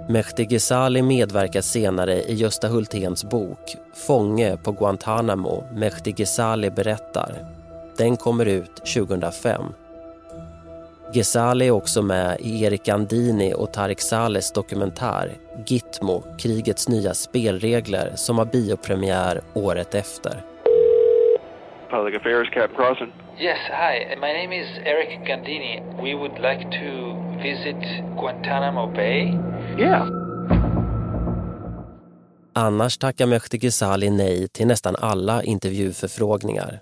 Mehdi 0.10 0.45
Ghezali 0.45 1.01
medverkar 1.01 1.62
senare 1.62 2.23
i 2.23 2.33
Gösta 2.33 2.67
Hulténs 2.67 3.29
bok 3.29 3.75
Fånge 3.93 4.57
på 4.57 4.71
Guantanamo, 4.71 5.63
Mehdi 5.73 6.12
Ghezali 6.12 6.69
berättar. 6.69 7.45
Den 7.97 8.17
kommer 8.17 8.45
ut 8.45 8.75
2005. 8.75 9.63
Ghezali 11.13 11.67
är 11.67 11.72
också 11.72 12.02
med 12.02 12.38
i 12.39 12.63
Erik 12.63 12.88
Andini 12.88 13.54
och 13.54 13.74
Tarek 13.74 14.02
Salehs 14.02 14.52
dokumentär 14.52 15.38
Gitmo, 15.65 16.24
krigets 16.38 16.89
nya 16.89 17.13
spelregler 17.13 18.12
som 18.15 18.38
har 18.38 18.46
biopremiär 18.46 19.41
året 19.54 19.96
efter. 19.96 20.43
Public 21.89 22.15
Affairs, 22.15 22.50
Captain 22.50 22.76
Crossan. 22.76 23.12
Yes, 23.39 23.58
hi. 23.70 24.15
My 24.15 24.34
name 24.34 24.62
is 24.62 24.67
Eric 24.86 25.28
Gandini. 25.28 25.82
We 26.04 26.15
would 26.15 26.39
like 26.39 26.63
to 26.80 27.13
visit 27.43 28.04
Guantanamo 28.20 28.88
Bay. 28.88 29.34
Yeah. 29.80 30.08
Annars 32.54 32.98
tackar 32.98 33.26
Mehdi 33.26 33.58
Ghezali 33.58 34.10
nej 34.10 34.48
till 34.48 34.67
nästan 34.67 34.96
alla 35.00 35.43
intervjuförfrågningar. 35.43 36.80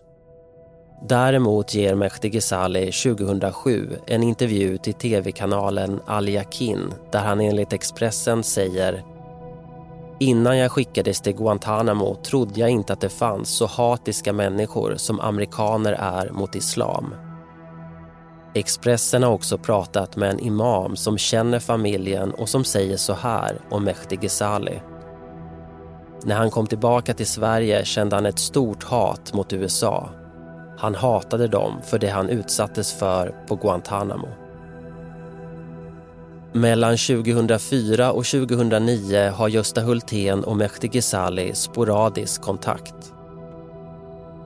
Däremot 1.01 1.73
ger 1.73 1.95
Mehdi 1.95 2.29
Ghezali 2.29 2.91
2007 2.91 3.97
en 4.07 4.23
intervju 4.23 4.77
till 4.77 4.93
tv-kanalen 4.93 5.99
Al 6.05 6.29
Yakin 6.29 6.93
där 7.11 7.19
han 7.19 7.41
enligt 7.41 7.73
Expressen 7.73 8.43
säger 8.43 9.03
Innan 10.19 10.57
jag 10.57 10.71
skickades 10.71 11.21
till 11.21 11.35
Guantanamo 11.35 12.15
trodde 12.15 12.59
jag 12.59 12.69
inte 12.69 12.93
att 12.93 13.01
det 13.01 13.09
fanns 13.09 13.49
så 13.49 13.65
hatiska 13.65 14.33
människor 14.33 14.95
som 14.97 15.19
amerikaner 15.19 15.93
är 15.93 16.29
mot 16.29 16.55
islam. 16.55 17.15
Expressen 18.53 19.23
har 19.23 19.31
också 19.31 19.57
pratat 19.57 20.15
med 20.15 20.29
en 20.29 20.39
imam 20.39 20.95
som 20.95 21.17
känner 21.17 21.59
familjen 21.59 22.31
och 22.31 22.49
som 22.49 22.63
säger 22.63 22.97
så 22.97 23.13
här 23.13 23.61
om 23.69 23.83
Mehdi 23.83 24.15
Ghezali. 24.15 24.81
När 26.23 26.35
han 26.35 26.51
kom 26.51 26.67
tillbaka 26.67 27.13
till 27.13 27.27
Sverige 27.27 27.85
kände 27.85 28.15
han 28.15 28.25
ett 28.25 28.39
stort 28.39 28.83
hat 28.83 29.33
mot 29.33 29.53
USA. 29.53 30.09
Han 30.77 30.95
hatade 30.95 31.47
dem 31.47 31.81
för 31.83 31.99
det 31.99 32.09
han 32.09 32.29
utsattes 32.29 32.93
för 32.93 33.35
på 33.47 33.55
Guantanamo. 33.55 34.27
Mellan 36.53 36.97
2004 36.97 38.11
och 38.11 38.25
2009 38.25 39.29
har 39.29 39.47
Gösta 39.47 39.81
Hultén 39.81 40.43
och 40.43 40.57
Mehdi 40.57 40.87
Ghezali 40.87 41.55
sporadisk 41.55 42.41
kontakt. 42.41 43.13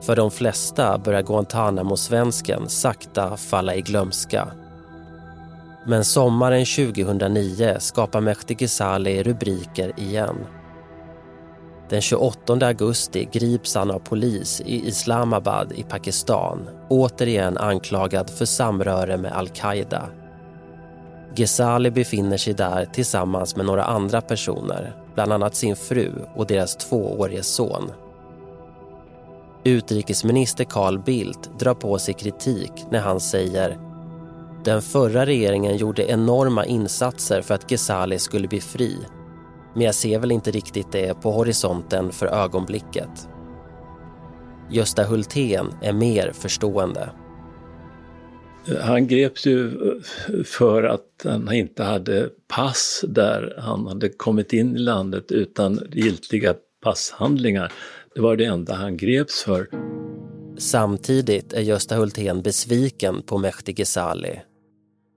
För 0.02 0.16
de 0.16 0.30
flesta 0.30 0.98
börjar 0.98 1.22
Guantanamo-svensken 1.22 2.68
sakta 2.68 3.36
falla 3.36 3.74
i 3.74 3.80
glömska. 3.80 4.48
Men 5.86 6.04
sommaren 6.04 6.66
2009 6.66 7.76
skapar 7.78 8.20
Mehdi 8.20 8.54
Ghezali 8.54 9.22
rubriker 9.22 9.92
igen. 9.96 10.36
Den 11.90 12.00
28 12.00 12.66
augusti 12.66 13.28
grips 13.32 13.74
han 13.74 13.90
av 13.90 13.98
polis 13.98 14.62
i 14.66 14.88
Islamabad 14.88 15.72
i 15.72 15.82
Pakistan 15.82 16.68
återigen 16.88 17.58
anklagad 17.58 18.30
för 18.30 18.44
samröre 18.44 19.16
med 19.16 19.32
al-Qaida 19.32 20.08
Ghezali 21.34 21.90
befinner 21.90 22.36
sig 22.36 22.54
där 22.54 22.84
tillsammans 22.84 23.56
med 23.56 23.66
några 23.66 23.84
andra 23.84 24.20
personer, 24.20 24.96
bland 25.14 25.32
annat 25.32 25.54
sin 25.54 25.76
fru 25.76 26.12
och 26.34 26.46
deras 26.46 26.76
tvåårige 26.76 27.42
son. 27.42 27.92
Utrikesminister 29.64 30.64
Carl 30.64 30.98
Bildt 30.98 31.58
drar 31.58 31.74
på 31.74 31.98
sig 31.98 32.14
kritik 32.14 32.72
när 32.90 33.00
han 33.00 33.20
säger 33.20 33.78
den 34.64 34.82
förra 34.82 35.26
regeringen 35.26 35.76
gjorde 35.76 36.10
enorma 36.10 36.64
insatser 36.64 37.42
för 37.42 37.54
att 37.54 37.66
Ghezali 37.66 38.18
skulle 38.18 38.48
bli 38.48 38.60
fri 38.60 38.96
men 39.74 39.82
jag 39.82 39.94
ser 39.94 40.18
väl 40.18 40.32
inte 40.32 40.50
riktigt 40.50 40.92
det 40.92 41.20
på 41.20 41.30
horisonten 41.30 42.12
för 42.12 42.26
ögonblicket. 42.26 43.28
Gösta 44.70 45.04
Hultén 45.04 45.74
är 45.82 45.92
mer 45.92 46.32
förstående. 46.32 47.10
Han 48.80 49.06
greps 49.06 49.46
ju 49.46 49.78
för 50.44 50.82
att 50.82 51.06
han 51.24 51.52
inte 51.52 51.82
hade 51.82 52.28
pass 52.48 53.04
där 53.08 53.54
han 53.58 53.86
hade 53.86 54.08
kommit 54.08 54.52
in 54.52 54.76
i 54.76 54.78
landet 54.78 55.32
utan 55.32 55.80
giltiga 55.92 56.54
passhandlingar. 56.82 57.72
Det 58.14 58.20
var 58.20 58.36
det 58.36 58.44
enda 58.44 58.74
han 58.74 58.96
greps 58.96 59.42
för. 59.42 59.68
Samtidigt 60.58 61.52
är 61.52 61.60
Gösta 61.60 61.96
Hultén 61.96 62.42
besviken 62.42 63.22
på 63.22 63.38
Mehdi 63.38 63.72
Ghezali. 63.72 64.40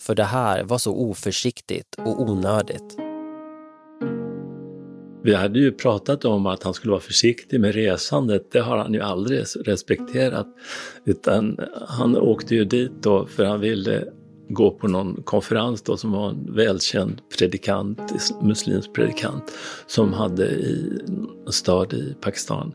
För 0.02 0.16
det 0.16 0.24
här 0.24 0.64
var 0.64 0.78
så 0.78 0.96
oförsiktigt 0.96 1.96
och 1.98 2.22
onödigt. 2.22 3.03
Vi 5.24 5.34
hade 5.34 5.60
ju 5.60 5.72
pratat 5.72 6.26
om 6.26 6.46
att 6.46 6.64
han 6.64 6.74
skulle 6.74 6.92
vara 6.92 7.02
försiktig 7.02 7.60
med 7.60 7.76
resandet. 7.76 8.52
Det 8.52 8.60
har 8.60 8.78
han 8.78 8.94
ju 8.94 9.02
aldrig 9.02 9.44
respekterat. 9.66 10.48
Utan 11.06 11.60
han 11.88 12.18
åkte 12.18 12.56
ju 12.56 12.66
dit 12.66 12.92
då 13.02 13.26
för 13.26 13.46
han 13.46 13.60
ville 13.60 14.04
gå 14.50 14.72
på 14.72 14.88
någon 14.88 15.24
konferens 15.24 15.82
då 15.82 15.98
som 15.98 16.12
var 16.12 16.30
en 16.30 16.56
välkänd 16.56 17.22
predikant, 17.40 18.00
muslimsk 18.42 18.94
predikant, 18.94 19.44
som 19.88 20.14
hade 20.14 20.46
i 20.46 21.00
en 21.46 21.52
stad 21.52 21.94
i 21.94 22.16
Pakistan. 22.22 22.74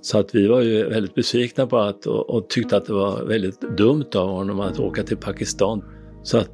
Så 0.00 0.18
att 0.18 0.34
vi 0.34 0.46
var 0.46 0.60
ju 0.60 0.88
väldigt 0.88 1.14
besvikna 1.14 1.66
på 1.66 1.78
att 1.78 2.06
och, 2.06 2.30
och 2.30 2.48
tyckte 2.48 2.76
att 2.76 2.86
det 2.86 2.92
var 2.92 3.24
väldigt 3.24 3.60
dumt 3.60 4.10
av 4.14 4.28
honom 4.28 4.60
att 4.60 4.80
åka 4.80 5.02
till 5.02 5.16
Pakistan. 5.16 5.84
Så 6.22 6.38
att 6.38 6.50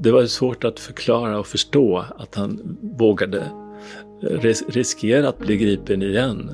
det 0.00 0.12
var 0.12 0.26
svårt 0.26 0.64
att 0.64 0.80
förklara 0.80 1.38
och 1.38 1.46
förstå 1.46 2.04
att 2.18 2.34
han 2.34 2.78
vågade 2.98 3.61
ris 4.22 4.64
riskera 4.68 5.28
att 5.28 5.38
bli 5.38 5.56
gripen 5.56 6.02
igen. 6.02 6.50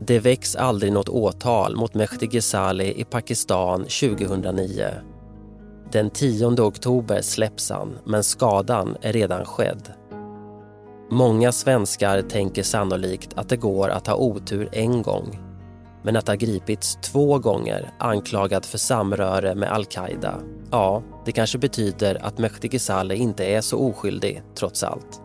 Det 0.00 0.18
väcks 0.18 0.56
aldrig 0.56 0.92
något 0.92 1.08
åtal 1.08 1.76
mot 1.76 1.94
Mehdi 1.94 2.26
Ghezali 2.26 3.00
i 3.00 3.04
Pakistan 3.04 3.80
2009. 3.80 4.84
Den 5.92 6.10
10 6.10 6.46
oktober 6.46 7.22
släpps 7.22 7.70
han, 7.70 7.98
men 8.04 8.24
skadan 8.24 8.96
är 9.00 9.12
redan 9.12 9.44
skedd. 9.44 9.92
Många 11.10 11.52
svenskar 11.52 12.22
tänker 12.22 12.62
sannolikt 12.62 13.30
att 13.34 13.48
det 13.48 13.56
går 13.56 13.88
att 13.88 14.06
ha 14.06 14.14
otur 14.14 14.68
en 14.72 15.02
gång. 15.02 15.45
Men 16.06 16.16
att 16.16 16.28
ha 16.28 16.34
gripits 16.34 16.98
två 17.02 17.38
gånger 17.38 17.90
anklagad 17.98 18.64
för 18.64 18.78
samröre 18.78 19.54
med 19.54 19.72
al-Qaida, 19.72 20.40
ja, 20.70 21.02
det 21.24 21.32
kanske 21.32 21.58
betyder 21.58 22.26
att 22.26 22.38
Mehdi 22.38 22.68
Ghezali 22.68 23.16
inte 23.16 23.44
är 23.44 23.60
så 23.60 23.78
oskyldig 23.78 24.42
trots 24.54 24.82
allt. 24.82 25.20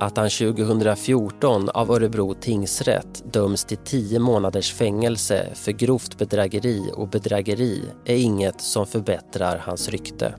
Att 0.00 0.16
han 0.16 0.30
2014 0.30 1.68
av 1.68 1.90
Örebro 1.90 2.34
tingsrätt 2.34 3.32
döms 3.32 3.64
till 3.64 3.76
tio 3.76 4.18
månaders 4.18 4.72
fängelse 4.72 5.48
för 5.54 5.72
grovt 5.72 6.18
bedrägeri 6.18 6.90
och 6.94 7.08
bedrägeri 7.08 7.82
är 8.04 8.16
inget 8.16 8.60
som 8.60 8.86
förbättrar 8.86 9.58
hans 9.58 9.88
rykte. 9.88 10.34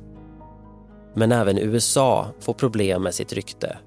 Men 1.16 1.32
även 1.32 1.58
USA 1.58 2.28
får 2.40 2.54
problem 2.54 3.04
med 3.04 3.14
sitt 3.14 3.34
rykte. 3.34 3.78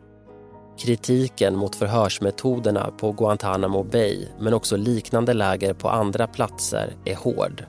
Kritiken 0.79 1.57
mot 1.57 1.77
förhörsmetoderna 1.77 2.91
på 2.99 3.13
Guantanamo 3.13 3.83
Bay 3.83 4.27
men 4.39 4.55
också 4.55 4.77
liknande 4.77 5.35
läger 5.35 5.75
på 5.75 5.89
andra 5.89 6.27
platser 6.27 6.93
är 7.05 7.17
hård. 7.17 7.65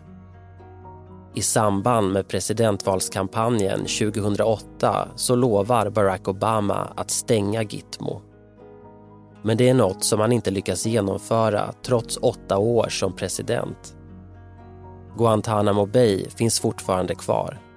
I 1.36 1.42
samband 1.42 2.14
med 2.14 2.28
presidentvalskampanjen 2.28 3.80
2008 3.80 5.08
så 5.16 5.36
lovar 5.36 5.90
Barack 5.90 6.28
Obama 6.28 6.94
att 6.96 7.12
stänga 7.12 7.64
Gitmo. 7.64 8.22
Men 9.44 9.58
det 9.58 9.70
är 9.70 9.74
något 9.74 10.04
som 10.04 10.20
han 10.20 10.32
inte 10.32 10.52
lyckas 10.52 10.86
genomföra 10.86 11.74
trots 11.86 12.18
åtta 12.22 12.58
år 12.58 12.90
som 12.90 13.16
president. 13.16 13.96
Guantanamo 15.18 15.86
Bay 15.86 16.26
finns 16.30 16.60
fortfarande 16.60 17.16
kvar 17.16 17.69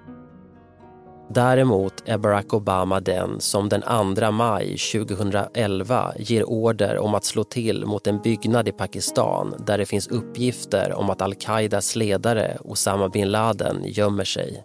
Däremot 1.35 2.03
är 2.07 2.19
Barack 2.19 2.55
Obama 2.55 3.01
den 3.01 3.41
som 3.41 3.69
den 3.69 3.83
2 4.17 4.31
maj 4.31 4.77
2011 4.79 6.13
ger 6.19 6.45
order 6.45 6.99
om 6.99 7.15
att 7.15 7.25
slå 7.25 7.45
till 7.45 7.87
mot 7.87 8.07
en 8.07 8.23
byggnad 8.23 8.69
i 8.69 8.73
Pakistan 8.73 9.55
där 9.67 9.79
det 9.79 9.87
finns 9.87 10.09
uppgifter 10.09 10.93
om 10.93 11.11
att 11.11 11.23
al-Qaidas 11.23 11.97
ledare 11.97 12.59
Osama 12.65 13.09
bin 13.09 13.31
Laden 13.31 13.85
gömmer 13.85 14.25
sig. 14.25 14.65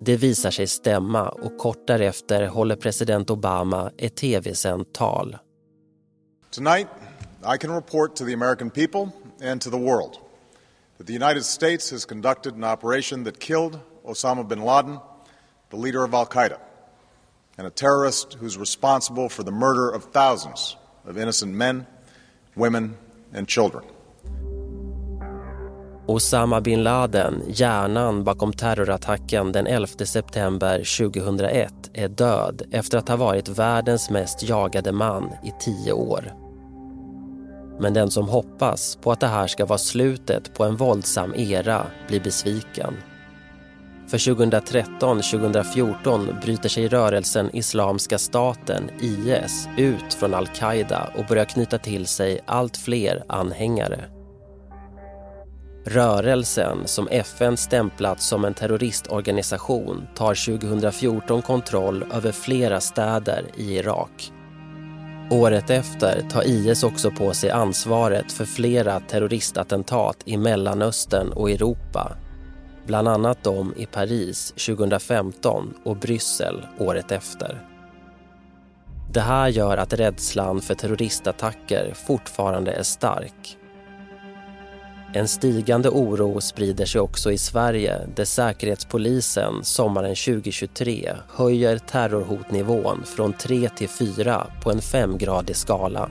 Det 0.00 0.16
visar 0.16 0.50
sig 0.50 0.66
stämma 0.66 1.28
och 1.28 1.58
kort 1.58 1.86
därefter 1.86 2.46
håller 2.46 2.76
president 2.76 3.30
Obama 3.30 3.90
ett 3.98 4.16
tv-sänt 4.16 4.94
tal. 4.94 5.36
Tonight 6.50 6.88
I 7.54 7.58
can 7.58 7.74
report 7.74 8.16
to 8.16 8.24
the 8.24 8.34
American 8.34 8.70
people 8.70 9.08
and 9.50 9.60
to 9.60 9.70
the 9.70 9.78
world 9.78 10.12
that 10.98 11.06
the 11.06 11.14
United 11.14 11.44
States 11.44 11.90
has 11.92 12.04
conducted 12.04 12.54
an 12.54 12.64
operation 12.64 13.24
that 13.24 13.38
killed 13.38 13.78
Osama 14.04 14.48
bin 14.48 14.64
Laden 14.64 14.98
the 15.72 15.78
leader 15.78 16.04
of 16.04 16.14
Al 16.14 16.26
Qaeda, 16.26 16.58
and 17.58 17.66
a 17.66 17.70
terrorist 17.70 18.36
who's 18.40 18.58
responsible 18.58 19.28
for 19.28 19.42
the 19.42 19.50
murder 19.50 19.90
of 19.90 20.04
thousands 20.12 20.76
of 21.08 21.18
innocent 21.18 21.54
men, 21.54 21.86
women, 22.54 22.96
and 23.34 23.48
children. 23.48 23.84
Osama 26.06 26.60
bin 26.60 26.82
Laden, 26.84 27.42
hjärnan 27.48 28.24
bakom 28.24 28.52
terrorattacken 28.52 29.52
den 29.52 29.66
11 29.66 30.06
september 30.06 30.78
2001, 30.78 31.90
är 31.92 32.08
död 32.08 32.62
efter 32.70 32.98
att 32.98 33.08
ha 33.08 33.16
varit 33.16 33.48
världens 33.48 34.10
mest 34.10 34.42
jagade 34.42 34.92
man 34.92 35.30
i 35.44 35.52
tio 35.60 35.92
år. 35.92 36.32
Men 37.80 37.94
den 37.94 38.10
som 38.10 38.28
hoppas 38.28 38.96
på 38.96 39.12
att 39.12 39.20
det 39.20 39.26
här 39.26 39.46
ska 39.46 39.66
vara 39.66 39.78
slutet 39.78 40.54
på 40.54 40.64
en 40.64 40.76
våldsam 40.76 41.34
era 41.34 41.86
blir 42.08 42.20
besviken. 42.20 42.94
För 44.12 44.18
2013-2014 44.18 46.40
bryter 46.40 46.68
sig 46.68 46.88
rörelsen 46.88 47.56
Islamiska 47.56 48.18
staten, 48.18 48.90
IS, 49.00 49.68
ut 49.76 50.14
från 50.14 50.34
al-Qaida 50.34 51.10
och 51.16 51.26
börjar 51.26 51.44
knyta 51.44 51.78
till 51.78 52.06
sig 52.06 52.40
allt 52.46 52.76
fler 52.76 53.24
anhängare. 53.28 54.04
Rörelsen, 55.86 56.78
som 56.84 57.08
FN 57.08 57.56
stämplat 57.56 58.20
som 58.20 58.44
en 58.44 58.54
terroristorganisation 58.54 60.06
tar 60.14 60.58
2014 60.58 61.42
kontroll 61.42 62.04
över 62.14 62.32
flera 62.32 62.80
städer 62.80 63.44
i 63.56 63.76
Irak. 63.76 64.32
Året 65.30 65.70
efter 65.70 66.20
tar 66.30 66.46
IS 66.46 66.84
också 66.84 67.10
på 67.10 67.34
sig 67.34 67.50
ansvaret 67.50 68.32
för 68.32 68.44
flera 68.44 69.00
terroristattentat 69.00 70.16
i 70.24 70.36
Mellanöstern 70.36 71.32
och 71.32 71.50
Europa 71.50 72.16
Bland 72.86 73.08
annat 73.08 73.44
de 73.44 73.74
i 73.76 73.86
Paris 73.86 74.52
2015 74.52 75.74
och 75.84 75.96
Bryssel 75.96 76.66
året 76.78 77.12
efter. 77.12 77.66
Det 79.12 79.20
här 79.20 79.48
gör 79.48 79.76
att 79.76 79.92
rädslan 79.92 80.60
för 80.60 80.74
terroristattacker 80.74 81.94
fortfarande 82.06 82.72
är 82.72 82.82
stark. 82.82 83.58
En 85.14 85.28
stigande 85.28 85.88
oro 85.88 86.40
sprider 86.40 86.86
sig 86.86 87.00
också 87.00 87.32
i 87.32 87.38
Sverige 87.38 88.00
där 88.14 88.24
Säkerhetspolisen 88.24 89.64
sommaren 89.64 90.14
2023 90.14 91.12
höjer 91.28 91.78
terrorhotnivån 91.78 93.02
från 93.04 93.32
3 93.32 93.68
till 93.68 93.88
4 93.88 94.46
på 94.62 94.70
en 94.70 94.80
femgradig 94.80 95.56
skala. 95.56 96.10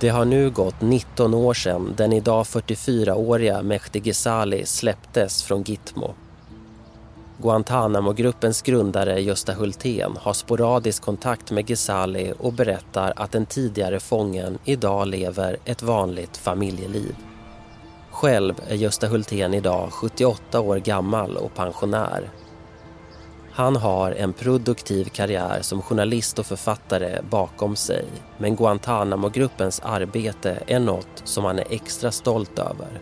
Det 0.00 0.08
har 0.08 0.24
nu 0.24 0.50
gått 0.50 0.80
19 0.80 1.34
år 1.34 1.54
sedan 1.54 1.94
den 1.96 2.12
idag 2.12 2.44
44-åriga 2.44 3.62
Mehdi 3.62 4.00
Ghezali 4.00 4.66
släpptes 4.66 5.42
från 5.42 5.62
Gitmo. 5.62 6.14
Guantanamo-gruppens 7.42 8.62
grundare 8.62 9.20
Gösta 9.20 9.52
Hultén 9.52 10.16
har 10.20 10.32
sporadisk 10.32 11.02
kontakt 11.02 11.50
med 11.50 11.66
Ghezali 11.66 12.32
och 12.38 12.52
berättar 12.52 13.12
att 13.16 13.32
den 13.32 13.46
tidigare 13.46 14.00
fången 14.00 14.58
idag 14.64 15.08
lever 15.08 15.56
ett 15.64 15.82
vanligt 15.82 16.36
familjeliv. 16.36 17.16
Själv 18.10 18.54
är 18.68 18.74
Gösta 18.74 19.06
Hultén 19.06 19.54
idag 19.54 19.92
78 19.92 20.60
år 20.60 20.76
gammal 20.76 21.36
och 21.36 21.54
pensionär 21.54 22.30
han 23.56 23.76
har 23.76 24.10
en 24.12 24.32
produktiv 24.32 25.04
karriär 25.04 25.58
som 25.62 25.82
journalist 25.82 26.38
och 26.38 26.46
författare 26.46 27.18
bakom 27.30 27.76
sig 27.76 28.04
men 28.38 28.56
Guantanamo-gruppens 28.56 29.80
arbete 29.84 30.58
är 30.66 30.80
något 30.80 31.22
som 31.24 31.44
han 31.44 31.58
är 31.58 31.66
extra 31.70 32.12
stolt 32.12 32.58
över. 32.58 33.00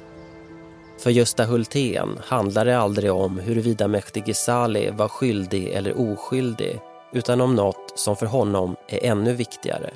För 0.98 1.10
Gösta 1.10 1.44
Hultén 1.44 2.18
handlar 2.24 2.64
det 2.64 2.78
aldrig 2.78 3.12
om 3.12 3.38
huruvida 3.38 3.88
Mehdi 3.88 4.20
Ghezali 4.20 4.90
var 4.90 5.08
skyldig 5.08 5.68
eller 5.68 6.12
oskyldig 6.12 6.80
utan 7.12 7.40
om 7.40 7.54
något 7.54 7.98
som 7.98 8.16
för 8.16 8.26
honom 8.26 8.76
är 8.88 9.04
ännu 9.04 9.32
viktigare. 9.32 9.90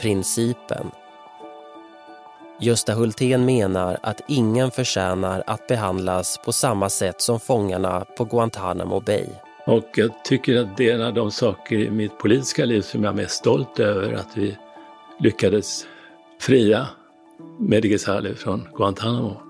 Principen. 0.00 0.90
Gösta 2.60 2.94
Hultén 2.94 3.44
menar 3.44 3.98
att 4.02 4.20
ingen 4.28 4.70
förtjänar 4.70 5.42
att 5.46 5.66
behandlas 5.66 6.38
på 6.44 6.52
samma 6.52 6.88
sätt 6.88 7.20
som 7.20 7.40
fångarna 7.40 8.04
på 8.16 8.24
Guantanamo 8.24 9.00
Bay. 9.00 9.26
Och 9.66 9.88
jag 9.94 10.24
tycker 10.24 10.56
att 10.60 10.76
det 10.76 10.90
är 10.90 10.94
en 10.94 11.02
av 11.02 11.14
de 11.14 11.30
saker 11.30 11.78
i 11.78 11.90
mitt 11.90 12.18
politiska 12.18 12.64
liv 12.64 12.80
som 12.80 13.04
jag 13.04 13.12
är 13.12 13.16
mest 13.16 13.34
stolt 13.34 13.78
över, 13.80 14.12
att 14.12 14.36
vi 14.36 14.56
lyckades 15.18 15.86
fria 16.40 16.86
Mehdi 17.58 17.88
Ghezali 17.88 18.34
från 18.34 18.68
Guantánamo. 18.74 19.40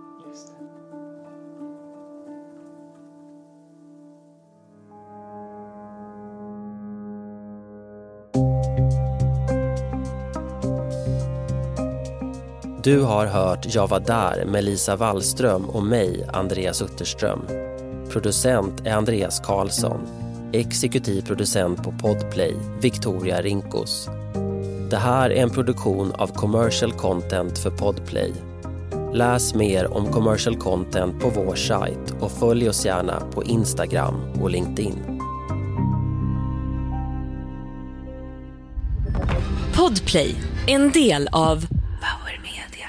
Du 12.83 13.01
har 13.01 13.27
hört 13.27 13.75
Jag 13.75 13.89
var 13.89 14.01
där 14.01 14.45
med 14.45 14.65
Lisa 14.65 14.97
Wallström 14.97 15.65
och 15.65 15.83
mig, 15.83 16.29
Andreas 16.33 16.83
Utterström. 16.83 17.70
Producent 18.11 18.87
är 18.87 18.93
Andreas 18.93 19.41
Karlsson. 19.41 20.01
Exekutiv 20.53 21.23
producent 21.23 21.83
på 21.83 21.93
Podplay, 21.93 22.57
Victoria 22.81 23.43
Rinkos. 23.43 24.09
Det 24.91 24.97
här 24.97 25.31
är 25.31 25.43
en 25.43 25.51
produktion 25.51 26.13
av 26.13 26.27
Commercial 26.27 26.93
Content 26.93 27.59
för 27.59 27.71
Podplay. 27.71 28.33
Läs 29.15 29.55
mer 29.55 29.97
om 29.97 30.13
commercial 30.13 30.57
content 30.57 31.21
på 31.21 31.31
vår 31.31 31.55
sajt 31.55 32.15
och 32.21 32.31
följ 32.31 32.69
oss 32.69 32.85
gärna 32.85 33.21
på 33.21 33.45
Instagram 33.45 34.15
och 34.43 34.51
LinkedIn. 34.51 35.21
Podplay, 39.77 40.35
en 40.67 40.93
del 40.93 41.29
av 41.33 41.67
Power 42.01 42.41
Media. 42.43 42.89